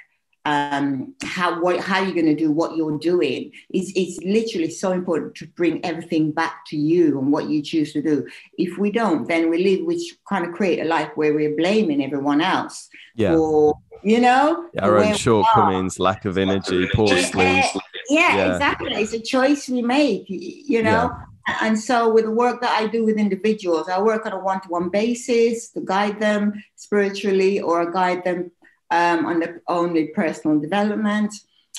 um, 0.47 1.15
how 1.23 1.61
what 1.61 1.81
how 1.81 2.01
you're 2.01 2.15
going 2.15 2.25
to 2.27 2.35
do 2.35 2.51
what 2.51 2.77
you're 2.77 2.99
doing 2.99 3.53
is 3.75 3.93
it's 3.95 4.19
literally 4.25 4.71
so 4.71 4.93
important 4.93 5.35
to 5.35 5.47
bring 5.49 5.85
everything 5.85 6.33
back 6.33 6.65
to 6.69 6.77
you 6.77 7.19
and 7.19 7.31
what 7.31 7.49
you 7.49 7.63
choose 7.63 7.93
to 7.93 8.03
do. 8.03 8.27
If 8.57 8.79
we 8.79 8.91
don't, 8.91 9.29
then 9.29 9.51
we 9.51 9.63
live 9.63 9.85
which 9.85 10.17
kind 10.29 10.47
of 10.47 10.53
create 10.53 10.81
a 10.81 10.85
life 10.85 11.11
where 11.15 11.35
we're 11.35 11.57
blaming 11.57 12.03
everyone 12.03 12.41
else. 12.41 12.89
Yeah. 13.15 13.35
Or 13.35 13.75
you 14.03 14.21
know, 14.21 14.71
our 14.81 14.99
own 14.99 15.15
shortcomings, 15.15 15.99
lack 15.99 16.25
of 16.25 16.39
energy, 16.39 16.89
poor 16.95 17.09
sleep. 17.09 17.65
Yeah, 18.09 18.37
yeah, 18.37 18.53
exactly. 18.53 18.95
It's 18.95 19.13
a 19.13 19.21
choice 19.21 19.69
we 19.69 19.83
make. 19.83 20.25
You 20.29 20.83
know. 20.83 21.11
Yeah. 21.13 21.59
And 21.63 21.79
so, 21.79 22.13
with 22.13 22.25
the 22.25 22.31
work 22.31 22.61
that 22.61 22.71
I 22.81 22.87
do 22.87 23.05
with 23.05 23.17
individuals, 23.17 23.89
I 23.89 24.01
work 24.01 24.25
on 24.25 24.33
a 24.33 24.39
one 24.39 24.61
to 24.63 24.69
one 24.69 24.89
basis 24.89 25.71
to 25.71 25.81
guide 25.81 26.21
them 26.21 26.53
spiritually 26.77 27.61
or 27.61 27.91
guide 27.91 28.25
them 28.25 28.51
um, 28.91 29.27
on 29.27 29.41
the 29.41 29.61
only 29.69 30.09
personal 30.09 30.59
development 30.59 31.33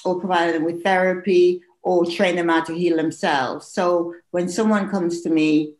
or 0.05 0.19
provide 0.19 0.53
them 0.53 0.63
with 0.63 0.83
therapy 0.83 1.61
or 1.83 2.05
train 2.05 2.35
them 2.35 2.49
how 2.49 2.63
to 2.63 2.73
heal 2.73 2.97
themselves. 2.97 3.67
So 3.67 4.15
when 4.31 4.49
someone 4.49 4.89
comes 4.89 5.21
to 5.21 5.29
me, 5.29 5.75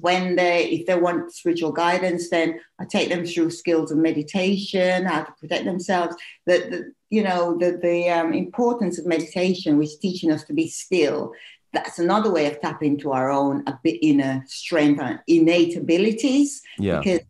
when 0.00 0.36
they 0.36 0.66
if 0.66 0.86
they 0.86 0.98
want 0.98 1.32
spiritual 1.32 1.72
guidance, 1.72 2.30
then 2.30 2.60
I 2.78 2.84
take 2.84 3.08
them 3.08 3.24
through 3.24 3.50
skills 3.50 3.90
of 3.90 3.98
meditation, 3.98 5.06
how 5.06 5.22
to 5.22 5.32
protect 5.32 5.64
themselves. 5.64 6.14
That 6.46 6.70
the 6.70 6.92
you 7.10 7.22
know 7.22 7.56
the 7.58 7.78
the 7.82 8.10
um, 8.10 8.32
importance 8.32 8.98
of 8.98 9.06
meditation, 9.06 9.78
which 9.78 9.88
is 9.88 9.98
teaching 9.98 10.30
us 10.30 10.44
to 10.44 10.52
be 10.52 10.68
still. 10.68 11.32
That's 11.72 11.98
another 11.98 12.30
way 12.30 12.46
of 12.46 12.60
tapping 12.60 12.94
into 12.94 13.12
our 13.12 13.30
own 13.30 13.62
a 13.66 13.78
bit 13.82 13.98
inner 14.02 14.42
strength 14.46 15.00
and 15.00 15.20
innate 15.26 15.76
abilities. 15.76 16.62
Yeah. 16.78 17.00
because 17.00 17.20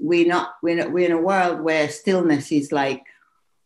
we're 0.00 0.26
not 0.26 0.54
we're 0.62 0.76
not, 0.76 0.92
we're 0.92 1.06
in 1.06 1.12
a 1.12 1.20
world 1.20 1.60
where 1.60 1.88
stillness 1.88 2.52
is 2.52 2.70
like 2.70 3.02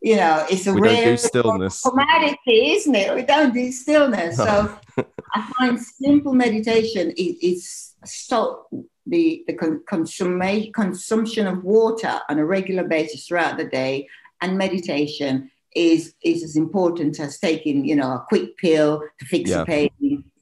you 0.00 0.16
know 0.16 0.46
it's 0.50 0.66
a 0.66 0.72
we 0.72 0.80
rare 0.80 1.04
do 1.04 1.16
stillness. 1.16 1.82
commodity 1.82 2.72
isn't 2.72 2.94
it? 2.94 3.14
We 3.14 3.22
don't 3.22 3.52
do 3.52 3.70
stillness. 3.70 4.36
So 4.36 4.74
i 5.34 5.52
find 5.58 5.80
simple 5.80 6.34
meditation 6.34 7.12
is, 7.16 7.36
is 7.42 7.94
so 8.04 8.66
the 9.06 9.44
the 9.46 9.54
consum- 9.54 10.72
consumption 10.72 11.46
of 11.46 11.62
water 11.62 12.20
on 12.28 12.38
a 12.38 12.44
regular 12.44 12.84
basis 12.84 13.26
throughout 13.26 13.58
the 13.58 13.64
day. 13.64 14.08
And 14.40 14.58
meditation 14.58 15.50
is 15.74 16.14
is 16.22 16.42
as 16.42 16.56
important 16.56 17.18
as 17.18 17.38
taking 17.38 17.84
you 17.84 17.96
know 17.96 18.12
a 18.12 18.24
quick 18.28 18.56
pill 18.58 19.02
to 19.18 19.26
fix 19.26 19.50
yeah. 19.50 19.58
the 19.58 19.64
pain 19.64 19.90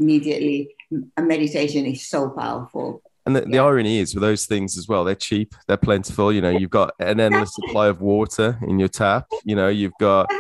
immediately 0.01 0.75
a 1.17 1.23
meditation 1.23 1.87
is 1.87 2.09
so 2.09 2.31
powerful 2.31 3.03
and 3.27 3.37
the, 3.37 3.41
yeah. 3.41 3.47
the, 3.53 3.59
irony 3.59 3.99
is 3.99 4.15
with 4.15 4.23
those 4.23 4.47
things 4.47 4.79
as 4.79 4.89
well, 4.89 5.05
they're 5.05 5.15
cheap, 5.15 5.55
they're 5.69 5.77
plentiful. 5.77 6.33
You 6.33 6.41
know, 6.41 6.51
you've 6.51 6.71
got 6.71 6.95
an 6.99 7.21
endless 7.21 7.55
supply 7.55 7.89
of 7.89 8.01
water 8.01 8.59
in 8.67 8.79
your 8.79 8.89
tap. 8.89 9.27
You 9.45 9.55
know, 9.55 9.69
you've 9.69 9.93
got 10.01 10.31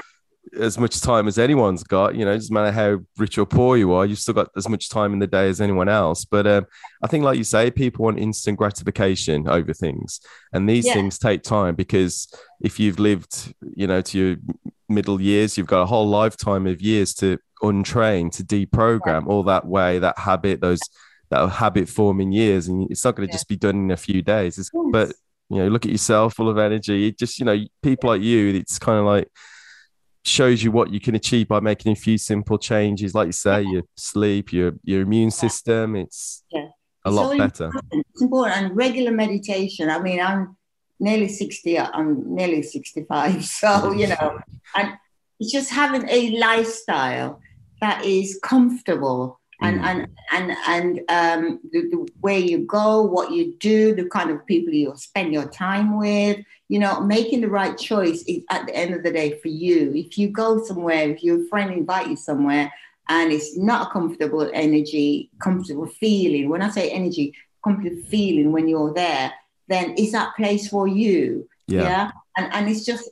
as 0.59 0.79
much 0.79 1.01
time 1.01 1.29
as 1.29 1.39
anyone's 1.39 1.85
got. 1.85 2.15
You 2.15 2.25
know, 2.25 2.33
it 2.33 2.37
doesn't 2.37 2.55
matter 2.55 2.73
how 2.73 2.99
rich 3.19 3.39
or 3.39 3.47
poor 3.47 3.77
you 3.77 3.93
are, 3.93 4.07
you've 4.07 4.19
still 4.19 4.35
got 4.35 4.49
as 4.57 4.69
much 4.69 4.89
time 4.89 5.13
in 5.13 5.19
the 5.19 5.27
day 5.27 5.49
as 5.49 5.61
anyone 5.61 5.89
else. 5.89 6.25
But 6.25 6.47
um, 6.47 6.67
I 7.03 7.07
think, 7.07 7.25
like 7.25 7.39
you 7.39 7.45
say, 7.45 7.71
people 7.71 8.05
want 8.05 8.19
instant 8.19 8.59
gratification 8.59 9.49
over 9.49 9.73
things, 9.73 10.21
and 10.53 10.69
these 10.69 10.87
yeah. 10.87 10.95
things 10.95 11.19
take 11.19 11.43
time 11.43 11.75
because 11.75 12.33
if 12.61 12.81
you've 12.81 12.99
lived, 12.99 13.55
you 13.77 13.87
know, 13.87 14.01
to 14.01 14.19
your 14.19 14.37
middle 14.89 15.21
years, 15.21 15.57
you've 15.57 15.67
got 15.67 15.83
a 15.83 15.87
whole 15.87 16.09
lifetime 16.09 16.67
of 16.67 16.81
years 16.81 17.15
to 17.15 17.39
untrain, 17.63 18.31
to 18.33 18.45
deprogram 18.45 19.27
all 19.27 19.43
that 19.45 19.67
way, 19.67 19.99
that 19.99 20.19
habit, 20.19 20.61
those 20.61 20.81
that 21.31 21.49
habit 21.49 21.89
forming 21.89 22.33
years 22.33 22.69
and 22.69 22.91
it's 22.91 23.05
not 23.05 23.15
going 23.15 23.27
to 23.27 23.33
yeah. 23.33 23.37
just 23.37 23.49
be 23.49 23.57
done 23.57 23.77
in 23.77 23.91
a 23.91 23.97
few 23.97 24.21
days 24.21 24.59
yes. 24.59 24.71
but 24.91 25.13
you 25.49 25.59
know 25.59 25.69
look 25.69 25.87
at 25.87 25.93
yourself 25.93 26.35
full 26.35 26.49
of 26.49 26.59
energy 26.59 27.09
it 27.09 27.19
just 27.19 27.39
you 27.39 27.45
know 27.45 27.59
people 27.83 28.11
like 28.11 28.21
you 28.21 28.49
it's 28.55 28.79
kind 28.79 28.99
of 28.99 29.05
like 29.05 29.29
shows 30.25 30.63
you 30.63 30.71
what 30.71 30.91
you 30.91 31.01
can 31.01 31.15
achieve 31.15 31.49
by 31.49 31.61
making 31.61 31.93
a 31.93 31.97
few 31.97 32.19
simple 32.19 32.59
changes 32.59 33.15
like 33.15 33.27
you 33.27 33.33
say 33.33 33.63
your 33.63 33.83
sleep 33.97 34.53
your 34.53 34.73
your 34.85 35.01
immune 35.03 35.31
system 35.31 35.97
it's 35.97 36.45
yeah. 36.51 36.67
a 37.05 37.11
lot 37.11 37.31
so 37.31 37.39
better 37.39 37.65
important. 37.67 38.07
it's 38.11 38.23
important 38.23 38.57
and 38.57 38.77
regular 38.77 39.13
meditation 39.13 39.89
i 39.89 39.99
mean 39.99 40.21
i'm 40.21 40.57
nearly 40.99 41.29
60 41.29 41.79
i'm 41.79 42.35
nearly 42.35 42.63
65 42.63 43.45
so 43.61 43.93
you 43.93 44.09
know 44.09 44.41
and 44.77 44.93
it's 45.39 45.53
just 45.53 45.71
having 45.71 46.07
a 46.09 46.39
lifestyle 46.39 47.41
that 47.81 48.05
is 48.05 48.39
comfortable 48.43 49.41
and 49.61 49.81
mm. 49.81 49.85
and 49.85 50.09
and 50.33 50.57
and 50.67 51.01
um, 51.09 51.61
the, 51.73 51.83
the, 51.91 52.09
where 52.21 52.39
you 52.39 52.67
go, 52.67 53.03
what 53.03 53.33
you 53.33 53.55
do, 53.59 53.95
the 53.95 54.09
kind 54.09 54.31
of 54.31 54.45
people 54.47 54.73
you 54.73 54.93
spend 54.97 55.33
your 55.33 55.49
time 55.49 55.99
with. 55.99 56.39
You 56.69 56.79
know, 56.79 57.01
making 57.01 57.41
the 57.41 57.49
right 57.49 57.77
choice 57.77 58.23
is 58.29 58.45
at 58.49 58.67
the 58.67 58.77
end 58.77 58.95
of 58.95 59.03
the 59.03 59.11
day 59.11 59.39
for 59.41 59.49
you. 59.49 59.93
If 59.95 60.17
you 60.17 60.29
go 60.29 60.63
somewhere, 60.65 61.11
if 61.11 61.23
your 61.23 61.47
friend 61.49 61.73
invite 61.73 62.09
you 62.09 62.17
somewhere, 62.17 62.73
and 63.09 63.33
it's 63.33 63.57
not 63.57 63.89
a 63.89 63.91
comfortable 63.91 64.49
energy, 64.55 65.31
comfortable 65.43 65.87
feeling. 65.87 66.49
When 66.49 66.63
I 66.63 66.71
say 66.71 66.91
energy, 66.91 67.35
comfortable 67.63 68.03
feeling 68.05 68.53
when 68.53 68.69
you're 68.69 68.95
there, 68.95 69.33
then 69.69 69.95
it's 69.99 70.13
that 70.13 70.37
place 70.37 70.69
for 70.69 70.87
you. 70.87 71.49
Yeah. 71.67 71.83
yeah? 71.83 72.11
And 72.37 72.53
and 72.53 72.69
it's 72.69 72.85
just 72.85 73.11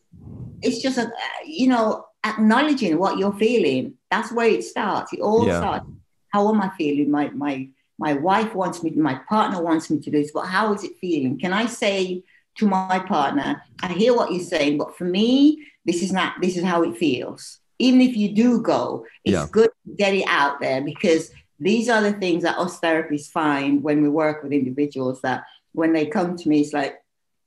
it's 0.62 0.80
just 0.80 0.98
a 0.98 1.10
you 1.44 1.68
know 1.68 2.06
acknowledging 2.24 2.98
what 2.98 3.18
you're 3.18 3.34
feeling. 3.34 3.94
That's 4.10 4.32
where 4.32 4.48
it 4.48 4.64
starts. 4.64 5.12
It 5.12 5.20
all 5.20 5.46
yeah. 5.46 5.58
starts 5.58 5.86
how 6.30 6.48
am 6.48 6.60
I 6.60 6.70
feeling? 6.76 7.10
My 7.10 7.30
my 7.30 7.68
my 7.98 8.14
wife 8.14 8.54
wants 8.54 8.82
me, 8.82 8.90
my 8.90 9.16
partner 9.28 9.60
wants 9.60 9.90
me 9.90 9.98
to 9.98 10.10
do 10.10 10.22
this, 10.22 10.30
but 10.30 10.46
how 10.46 10.72
is 10.72 10.84
it 10.84 10.98
feeling? 11.00 11.38
Can 11.38 11.52
I 11.52 11.66
say 11.66 12.22
to 12.58 12.66
my 12.66 13.00
partner, 13.00 13.62
I 13.82 13.92
hear 13.92 14.14
what 14.14 14.32
you're 14.32 14.42
saying, 14.42 14.78
but 14.78 14.96
for 14.96 15.04
me, 15.04 15.66
this 15.84 16.02
is 16.02 16.12
not 16.12 16.40
this 16.40 16.56
is 16.56 16.64
how 16.64 16.82
it 16.82 16.96
feels. 16.96 17.58
Even 17.78 18.00
if 18.00 18.16
you 18.16 18.34
do 18.34 18.60
go, 18.60 19.06
it's 19.24 19.34
yeah. 19.34 19.46
good 19.50 19.70
to 19.86 19.94
get 19.94 20.14
it 20.14 20.26
out 20.26 20.60
there 20.60 20.80
because 20.80 21.30
these 21.60 21.88
are 21.88 22.02
the 22.02 22.12
things 22.12 22.42
that 22.42 22.58
us 22.58 22.80
therapists 22.80 23.30
find 23.30 23.82
when 23.82 24.02
we 24.02 24.08
work 24.08 24.42
with 24.42 24.52
individuals 24.52 25.20
that 25.22 25.44
when 25.72 25.92
they 25.92 26.06
come 26.06 26.36
to 26.36 26.48
me, 26.48 26.60
it's 26.60 26.72
like 26.72 26.96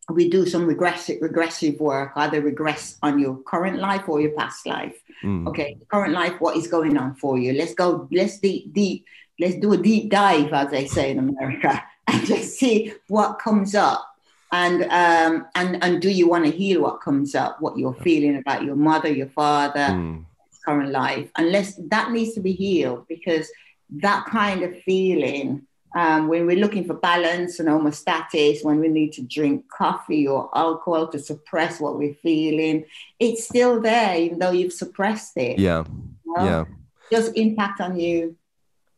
we 0.10 0.30
do 0.30 0.46
some 0.46 0.66
regressive 0.66 1.22
regressive 1.22 1.80
work, 1.80 2.12
either 2.16 2.42
regress 2.42 2.98
on 3.02 3.20
your 3.20 3.38
current 3.38 3.80
life 3.80 4.08
or 4.10 4.20
your 4.20 4.32
past 4.32 4.66
life. 4.66 4.96
Mm. 5.24 5.48
Okay, 5.48 5.78
current 5.90 6.14
life, 6.14 6.40
what 6.40 6.58
is 6.58 6.68
going 6.68 6.98
on 6.98 7.16
for 7.16 7.38
you? 7.38 7.54
Let's 7.54 7.74
go, 7.74 8.08
let's 8.12 8.40
deep, 8.40 8.74
deep, 8.74 9.06
let's 9.40 9.56
do 9.56 9.74
a 9.74 9.78
deep 9.78 10.10
dive, 10.10 10.52
as 10.54 10.72
they 10.72 10.88
say 10.88 11.12
in 11.12 11.20
America, 11.20 11.84
and 12.08 12.26
just 12.26 12.58
see 12.58 12.94
what 13.08 13.40
comes 13.40 13.76
up. 13.76 14.08
And 14.52 14.84
um, 14.84 15.48
and 15.56 15.82
and 15.82 16.02
do 16.02 16.10
you 16.10 16.28
want 16.28 16.46
to 16.46 16.52
heal 16.52 16.82
what 16.82 17.00
comes 17.02 17.36
up, 17.36 17.62
what 17.62 17.78
you're 17.78 17.94
feeling 17.94 18.38
about 18.38 18.64
your 18.64 18.76
mother, 18.76 19.10
your 19.10 19.30
father, 19.30 19.80
mm. 19.80 20.26
current 20.66 20.92
life? 20.92 21.30
Unless 21.38 21.76
that 21.90 22.12
needs 22.12 22.34
to 22.34 22.42
be 22.42 22.52
healed, 22.52 23.06
because 23.08 23.50
that 23.92 24.26
kind 24.26 24.64
of 24.64 24.78
feeling 24.84 25.68
um, 25.94 26.28
when 26.28 26.46
we're 26.46 26.60
looking 26.60 26.86
for 26.86 26.94
balance 26.94 27.60
and 27.60 27.68
homeostasis, 27.68 28.64
when 28.64 28.80
we 28.80 28.88
need 28.88 29.12
to 29.14 29.22
drink 29.22 29.66
coffee 29.70 30.28
or 30.28 30.50
alcohol 30.56 31.08
to 31.10 31.20
suppress 31.20 31.80
what 31.80 31.98
we're 31.98 32.14
feeling, 32.16 32.86
it's 33.20 33.44
still 33.46 33.82
there, 33.82 34.18
even 34.18 34.40
though 34.40 34.52
you've 34.52 34.74
suppressed 34.74 35.36
it. 35.38 35.60
Yeah. 35.60 35.84
You 36.26 36.34
know? 36.38 36.46
Yeah. 36.46 36.66
Just 37.12 37.36
impact 37.36 37.82
on 37.82 38.00
you 38.00 38.38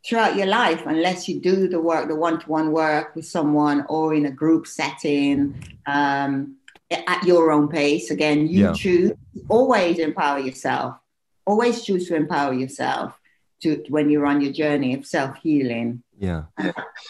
throughout 0.06 0.36
your 0.36 0.47
life 0.47 0.86
unless 0.86 1.27
you 1.27 1.39
do 1.39 1.67
the 1.67 1.79
work, 1.79 2.08
the 2.08 2.15
one-to-one 2.15 2.71
work 2.71 3.15
with 3.15 3.25
someone 3.25 3.86
or 3.89 4.13
in 4.13 4.25
a 4.27 4.32
group 4.32 4.67
setting 4.67 5.63
um, 5.88 6.58
at 6.91 7.23
your 7.23 7.51
own 7.51 7.69
pace. 7.69 8.12
Again, 8.12 8.47
you 8.47 8.65
yeah. 8.65 8.73
choose. 8.73 9.13
Always 9.49 9.97
empower 9.97 10.39
yourself. 10.39 10.97
Always 11.45 11.84
choose 11.84 12.08
to 12.10 12.15
empower 12.15 12.53
yourself 12.53 13.19
to 13.62 13.84
when 13.89 14.12
you're 14.12 14.27
on 14.27 14.41
your 14.41 14.53
journey 14.53 14.93
of 14.93 15.08
self-healing. 15.08 16.02
Yeah, 16.23 16.43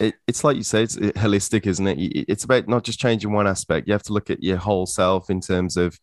it, 0.00 0.16
it's 0.26 0.42
like 0.42 0.56
you 0.56 0.64
say, 0.64 0.82
it's 0.82 0.96
holistic, 0.96 1.68
isn't 1.68 1.86
it? 1.86 1.98
It's 2.28 2.42
about 2.42 2.66
not 2.66 2.82
just 2.82 2.98
changing 2.98 3.30
one 3.30 3.46
aspect. 3.46 3.86
You 3.86 3.92
have 3.92 4.02
to 4.04 4.12
look 4.12 4.28
at 4.28 4.42
your 4.42 4.56
whole 4.56 4.86
self 4.86 5.30
in 5.30 5.40
terms 5.40 5.76
of 5.76 6.00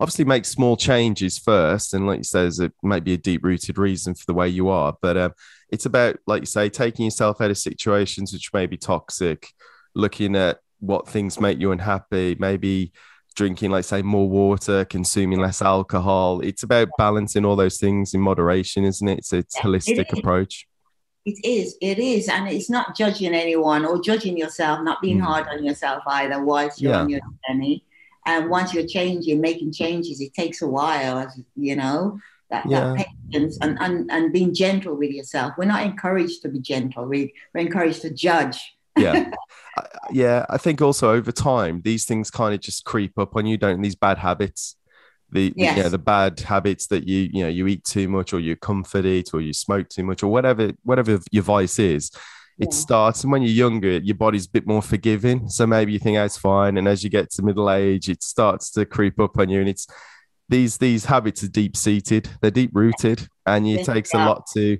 obviously 0.00 0.24
make 0.24 0.46
small 0.46 0.74
changes 0.74 1.36
first, 1.36 1.92
and 1.92 2.06
like 2.06 2.20
you 2.20 2.24
say, 2.24 2.46
it 2.46 2.72
might 2.82 3.04
be 3.04 3.12
a 3.12 3.18
deep 3.18 3.44
rooted 3.44 3.76
reason 3.76 4.14
for 4.14 4.24
the 4.26 4.32
way 4.32 4.48
you 4.48 4.70
are. 4.70 4.96
But 5.02 5.18
um, 5.18 5.32
it's 5.70 5.84
about, 5.84 6.16
like 6.26 6.40
you 6.40 6.46
say, 6.46 6.70
taking 6.70 7.04
yourself 7.04 7.42
out 7.42 7.50
of 7.50 7.58
situations 7.58 8.32
which 8.32 8.50
may 8.54 8.64
be 8.64 8.78
toxic, 8.78 9.48
looking 9.94 10.34
at 10.34 10.60
what 10.80 11.06
things 11.06 11.38
make 11.38 11.60
you 11.60 11.72
unhappy, 11.72 12.36
maybe 12.38 12.90
drinking, 13.34 13.70
like 13.70 13.84
say, 13.84 14.00
more 14.00 14.30
water, 14.30 14.86
consuming 14.86 15.40
less 15.40 15.60
alcohol. 15.60 16.40
It's 16.40 16.62
about 16.62 16.88
balancing 16.96 17.44
all 17.44 17.56
those 17.56 17.76
things 17.76 18.14
in 18.14 18.22
moderation, 18.22 18.86
isn't 18.86 19.08
it? 19.08 19.18
It's 19.18 19.34
a 19.34 19.42
holistic 19.60 20.18
approach 20.18 20.66
It 21.26 21.44
is. 21.44 21.76
It 21.80 21.98
is, 21.98 22.28
and 22.28 22.48
it's 22.48 22.70
not 22.70 22.96
judging 22.96 23.34
anyone 23.34 23.84
or 23.84 24.00
judging 24.00 24.38
yourself, 24.38 24.80
not 24.82 25.02
being 25.02 25.18
mm. 25.18 25.24
hard 25.24 25.48
on 25.48 25.64
yourself 25.64 26.04
either 26.06 26.42
whilst 26.42 26.80
you're 26.80 26.92
yeah. 26.92 27.00
on 27.00 27.08
your 27.08 27.20
journey. 27.48 27.84
And 28.26 28.48
once 28.48 28.72
you're 28.72 28.86
changing, 28.86 29.40
making 29.40 29.72
changes, 29.72 30.20
it 30.20 30.34
takes 30.34 30.62
a 30.62 30.68
while, 30.68 31.30
you 31.56 31.76
know. 31.76 32.20
That, 32.48 32.64
yeah. 32.70 32.94
that 32.96 33.06
patience 33.32 33.58
and, 33.60 33.76
and, 33.80 34.08
and 34.08 34.32
being 34.32 34.54
gentle 34.54 34.94
with 34.94 35.10
yourself. 35.10 35.54
We're 35.58 35.64
not 35.64 35.82
encouraged 35.82 36.42
to 36.42 36.48
be 36.48 36.60
gentle. 36.60 37.04
We, 37.04 37.34
we're 37.52 37.62
encouraged 37.62 38.02
to 38.02 38.10
judge. 38.10 38.60
yeah. 38.96 39.32
yeah. 40.12 40.46
I 40.48 40.56
think 40.56 40.80
also 40.80 41.10
over 41.10 41.32
time, 41.32 41.82
these 41.84 42.04
things 42.04 42.30
kind 42.30 42.54
of 42.54 42.60
just 42.60 42.84
creep 42.84 43.18
up 43.18 43.34
on 43.34 43.46
you, 43.46 43.56
don't 43.56 43.82
these 43.82 43.96
bad 43.96 44.18
habits 44.18 44.76
the, 45.30 45.52
yes. 45.56 45.74
the, 45.74 45.76
you 45.76 45.82
know, 45.84 45.88
the 45.88 45.98
bad 45.98 46.40
habits 46.40 46.86
that 46.88 47.06
you 47.06 47.28
you 47.32 47.42
know 47.42 47.48
you 47.48 47.66
eat 47.66 47.84
too 47.84 48.08
much 48.08 48.32
or 48.32 48.40
you 48.40 48.56
comfort 48.56 49.04
eat 49.04 49.30
or 49.34 49.40
you 49.40 49.52
smoke 49.52 49.88
too 49.88 50.04
much 50.04 50.22
or 50.22 50.28
whatever 50.28 50.72
whatever 50.84 51.18
your 51.30 51.42
vice 51.42 51.78
is 51.78 52.10
it 52.58 52.68
yeah. 52.70 52.76
starts 52.76 53.22
and 53.22 53.32
when 53.32 53.42
you're 53.42 53.50
younger 53.50 53.98
your 53.98 54.14
body's 54.16 54.46
a 54.46 54.50
bit 54.50 54.66
more 54.66 54.82
forgiving 54.82 55.48
so 55.48 55.66
maybe 55.66 55.92
you 55.92 55.98
think 55.98 56.16
oh, 56.16 56.24
it's 56.24 56.38
fine 56.38 56.78
and 56.78 56.88
as 56.88 57.02
you 57.02 57.10
get 57.10 57.30
to 57.30 57.42
middle 57.42 57.70
age 57.70 58.08
it 58.08 58.22
starts 58.22 58.70
to 58.70 58.86
creep 58.86 59.18
up 59.20 59.38
on 59.38 59.48
you 59.48 59.60
and 59.60 59.68
it's 59.68 59.86
these 60.48 60.78
these 60.78 61.04
habits 61.04 61.42
are 61.42 61.48
deep 61.48 61.76
seated 61.76 62.28
they're 62.40 62.50
deep 62.50 62.70
rooted 62.72 63.28
and 63.46 63.66
it 63.66 63.84
takes 63.84 64.14
yeah. 64.14 64.24
a 64.24 64.28
lot 64.28 64.46
to 64.46 64.78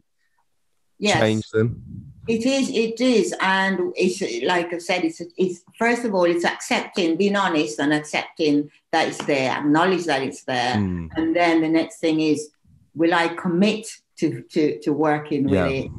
yes. 0.99 1.21
change 1.21 1.49
them 1.51 1.83
it 2.29 2.45
is, 2.45 2.71
it 2.71 3.01
is, 3.01 3.35
and 3.41 3.93
it's 3.95 4.21
like 4.45 4.73
I 4.73 4.79
said. 4.79 5.05
It's, 5.05 5.23
it's 5.37 5.63
first 5.79 6.05
of 6.05 6.15
all, 6.15 6.25
it's 6.25 6.45
accepting, 6.45 7.17
being 7.17 7.37
honest, 7.37 7.79
and 7.79 7.93
accepting 7.93 8.71
that 8.91 9.09
it's 9.09 9.25
there, 9.27 9.53
acknowledge 9.53 10.05
that 10.07 10.23
it's 10.23 10.43
there, 10.43 10.75
mm. 10.75 11.09
and 11.17 11.37
then 11.37 11.61
the 11.61 11.69
next 11.69 11.99
thing 11.99 12.21
is, 12.21 12.51
will 12.95 13.15
I 13.15 13.29
commit 13.29 13.87
to 14.19 14.43
to 14.51 14.81
to 14.81 14.93
working 14.93 15.45
with 15.45 15.55
yeah. 15.55 15.67
it 15.67 15.91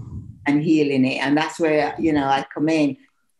and 0.47 0.61
healing 0.61 1.05
it? 1.05 1.19
And 1.19 1.37
that's 1.37 1.59
where 1.59 1.95
you 1.97 2.11
know 2.11 2.25
I 2.25 2.45
come 2.53 2.67
in. 2.67 2.97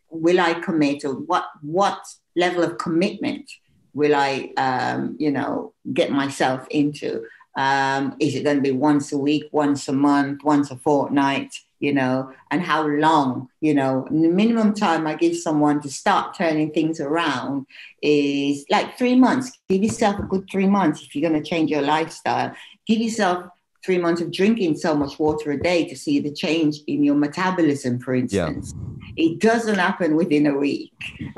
Will 0.10 0.40
I 0.40 0.54
commit, 0.54 1.04
or 1.04 1.14
what 1.14 1.46
what 1.62 2.00
level 2.38 2.64
of 2.64 2.78
commitment 2.78 3.52
will 3.94 4.16
I, 4.16 4.54
um, 4.56 5.18
you 5.20 5.32
know, 5.32 5.74
get 5.92 6.10
myself 6.12 6.66
into? 6.70 7.26
Um, 7.58 8.16
is 8.20 8.36
it 8.36 8.44
going 8.44 8.58
to 8.58 8.62
be 8.62 8.72
once 8.72 9.12
a 9.12 9.18
week, 9.18 9.50
once 9.52 9.88
a 9.88 9.94
month, 9.94 10.44
once 10.44 10.72
a 10.72 10.78
fortnight? 10.78 11.54
you 11.80 11.94
know, 11.94 12.32
and 12.50 12.62
how 12.62 12.88
long, 12.88 13.50
you 13.62 13.74
know, 13.74 14.08
the 14.10 14.30
minimum 14.30 14.74
time 14.74 15.06
I 15.06 15.16
give 15.16 15.36
someone 15.38 15.82
to 15.82 15.90
start 15.90 16.36
turning 16.36 16.72
things 16.72 17.00
around 17.00 17.68
is 18.02 18.66
like 18.70 18.98
three 18.98 19.16
months. 19.16 19.52
Give 19.70 19.84
yourself 19.84 20.20
a 20.20 20.24
good 20.24 20.48
three 20.52 20.68
months 20.68 21.04
if 21.04 21.16
you're 21.16 21.30
going 21.30 21.42
to 21.42 21.48
change 21.48 21.70
your 21.70 21.84
lifestyle. 21.84 22.54
Give 22.88 23.00
yourself 23.00 23.46
three 23.88 23.98
months 23.98 24.20
of 24.20 24.34
drinking 24.34 24.76
so 24.76 24.94
much 24.94 25.18
water 25.18 25.50
a 25.52 25.58
day 25.58 25.88
to 25.88 25.96
see 25.96 26.20
the 26.20 26.30
change 26.30 26.80
in 26.88 27.06
your 27.06 27.16
metabolism, 27.16 27.98
for 28.00 28.14
instance. 28.14 28.74
Yeah. 28.76 29.26
It 29.26 29.40
doesn't 29.40 29.80
happen 29.80 30.18
within 30.18 30.46
a 30.46 30.58
week. 30.58 30.92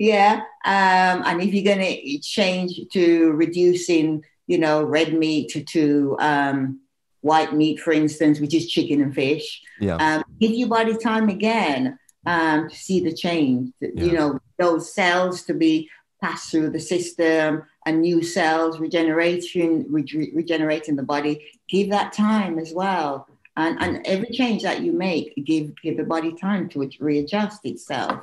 yeah. 0.00 0.40
Um, 0.64 1.22
and 1.24 1.40
if 1.40 1.54
you're 1.54 1.72
going 1.72 1.86
to 1.86 2.18
change 2.18 2.72
to 2.92 3.30
reducing, 3.34 4.24
you 4.48 4.58
know, 4.58 4.82
red 4.82 5.14
meat 5.14 5.50
to, 5.50 5.62
to 5.62 6.16
um, 6.18 6.80
white 7.20 7.54
meat, 7.54 7.78
for 7.78 7.92
instance, 7.92 8.40
which 8.40 8.52
is 8.52 8.68
chicken 8.68 9.00
and 9.00 9.14
fish. 9.14 9.62
Yeah. 9.78 9.94
Um, 9.94 10.24
give 10.40 10.50
your 10.50 10.68
body 10.68 10.96
time 10.96 11.28
again 11.28 12.00
um, 12.26 12.68
to 12.68 12.74
see 12.74 12.98
the 12.98 13.14
change. 13.14 13.72
Yeah. 13.80 13.90
You 14.02 14.12
know, 14.12 14.40
those 14.58 14.92
cells 14.92 15.44
to 15.44 15.54
be 15.54 15.88
passed 16.20 16.50
through 16.50 16.70
the 16.70 16.80
system 16.80 17.62
and 17.86 18.00
new 18.00 18.22
cells 18.22 18.78
regeneration, 18.78 19.86
re- 19.88 20.32
regenerating 20.34 20.96
the 20.96 21.02
body. 21.02 21.50
Give 21.68 21.90
that 21.90 22.12
time 22.12 22.58
as 22.58 22.72
well. 22.72 23.28
And, 23.56 23.82
and 23.82 24.06
every 24.06 24.30
change 24.30 24.62
that 24.62 24.80
you 24.80 24.92
make, 24.92 25.34
give 25.44 25.72
give 25.82 25.96
the 25.96 26.04
body 26.04 26.32
time 26.32 26.68
to 26.70 26.88
readjust 27.00 27.64
itself. 27.64 28.20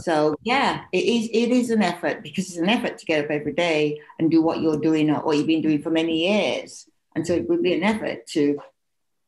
so 0.00 0.36
yeah, 0.42 0.84
it 0.92 1.04
is 1.04 1.30
it 1.32 1.50
is 1.50 1.70
an 1.70 1.82
effort 1.82 2.22
because 2.22 2.48
it's 2.48 2.58
an 2.58 2.68
effort 2.68 2.98
to 2.98 3.06
get 3.06 3.24
up 3.24 3.30
every 3.30 3.54
day 3.54 4.00
and 4.18 4.30
do 4.30 4.42
what 4.42 4.60
you're 4.60 4.78
doing 4.78 5.10
or 5.10 5.22
what 5.22 5.36
you've 5.36 5.46
been 5.46 5.62
doing 5.62 5.80
for 5.80 5.90
many 5.90 6.28
years. 6.28 6.86
And 7.14 7.26
so 7.26 7.32
it 7.32 7.48
would 7.48 7.62
be 7.62 7.72
an 7.72 7.82
effort 7.82 8.26
to, 8.28 8.40
you 8.40 8.62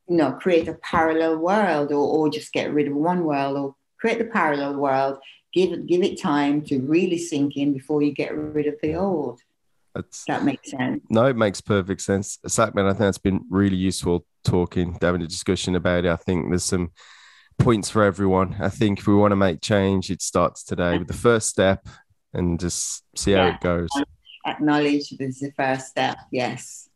know, 0.07 0.33
create 0.33 0.67
a 0.67 0.75
parallel 0.75 1.37
world 1.37 1.91
or, 1.91 2.07
or 2.07 2.29
just 2.29 2.53
get 2.53 2.71
rid 2.71 2.87
of 2.87 2.93
one 2.93 3.25
world 3.25 3.57
or 3.57 3.75
create 3.99 4.19
the 4.19 4.25
parallel 4.25 4.75
world, 4.75 5.17
give 5.53 5.71
it, 5.71 5.87
give 5.87 6.03
it 6.03 6.21
time 6.21 6.61
to 6.65 6.79
really 6.79 7.17
sink 7.17 7.57
in 7.57 7.73
before 7.73 8.01
you 8.01 8.11
get 8.11 8.35
rid 8.35 8.67
of 8.67 8.75
the 8.81 8.95
old. 8.95 9.41
That's, 9.93 10.23
that 10.25 10.43
makes 10.43 10.71
sense. 10.71 11.03
No, 11.09 11.25
it 11.25 11.35
makes 11.35 11.61
perfect 11.61 12.01
sense. 12.01 12.37
Sakhmet, 12.47 12.85
I 12.85 12.89
think 12.89 12.99
that's 12.99 13.17
been 13.17 13.41
really 13.49 13.75
useful 13.75 14.25
talking, 14.43 14.97
having 15.01 15.21
a 15.21 15.27
discussion 15.27 15.75
about 15.75 16.05
it. 16.05 16.11
I 16.11 16.15
think 16.15 16.49
there's 16.49 16.63
some 16.63 16.91
points 17.59 17.89
for 17.89 18.03
everyone. 18.03 18.55
I 18.59 18.69
think 18.69 18.99
if 18.99 19.07
we 19.07 19.15
want 19.15 19.31
to 19.31 19.35
make 19.35 19.61
change, 19.61 20.09
it 20.09 20.21
starts 20.21 20.63
today 20.63 20.97
with 20.97 21.07
the 21.07 21.13
first 21.13 21.49
step 21.49 21.87
and 22.33 22.59
just 22.59 23.03
see 23.15 23.31
yeah. 23.31 23.49
how 23.49 23.55
it 23.55 23.61
goes. 23.61 23.89
Acknowledge 24.45 25.09
this 25.09 25.35
is 25.35 25.39
the 25.39 25.51
first 25.51 25.87
step. 25.87 26.17
Yes. 26.31 26.89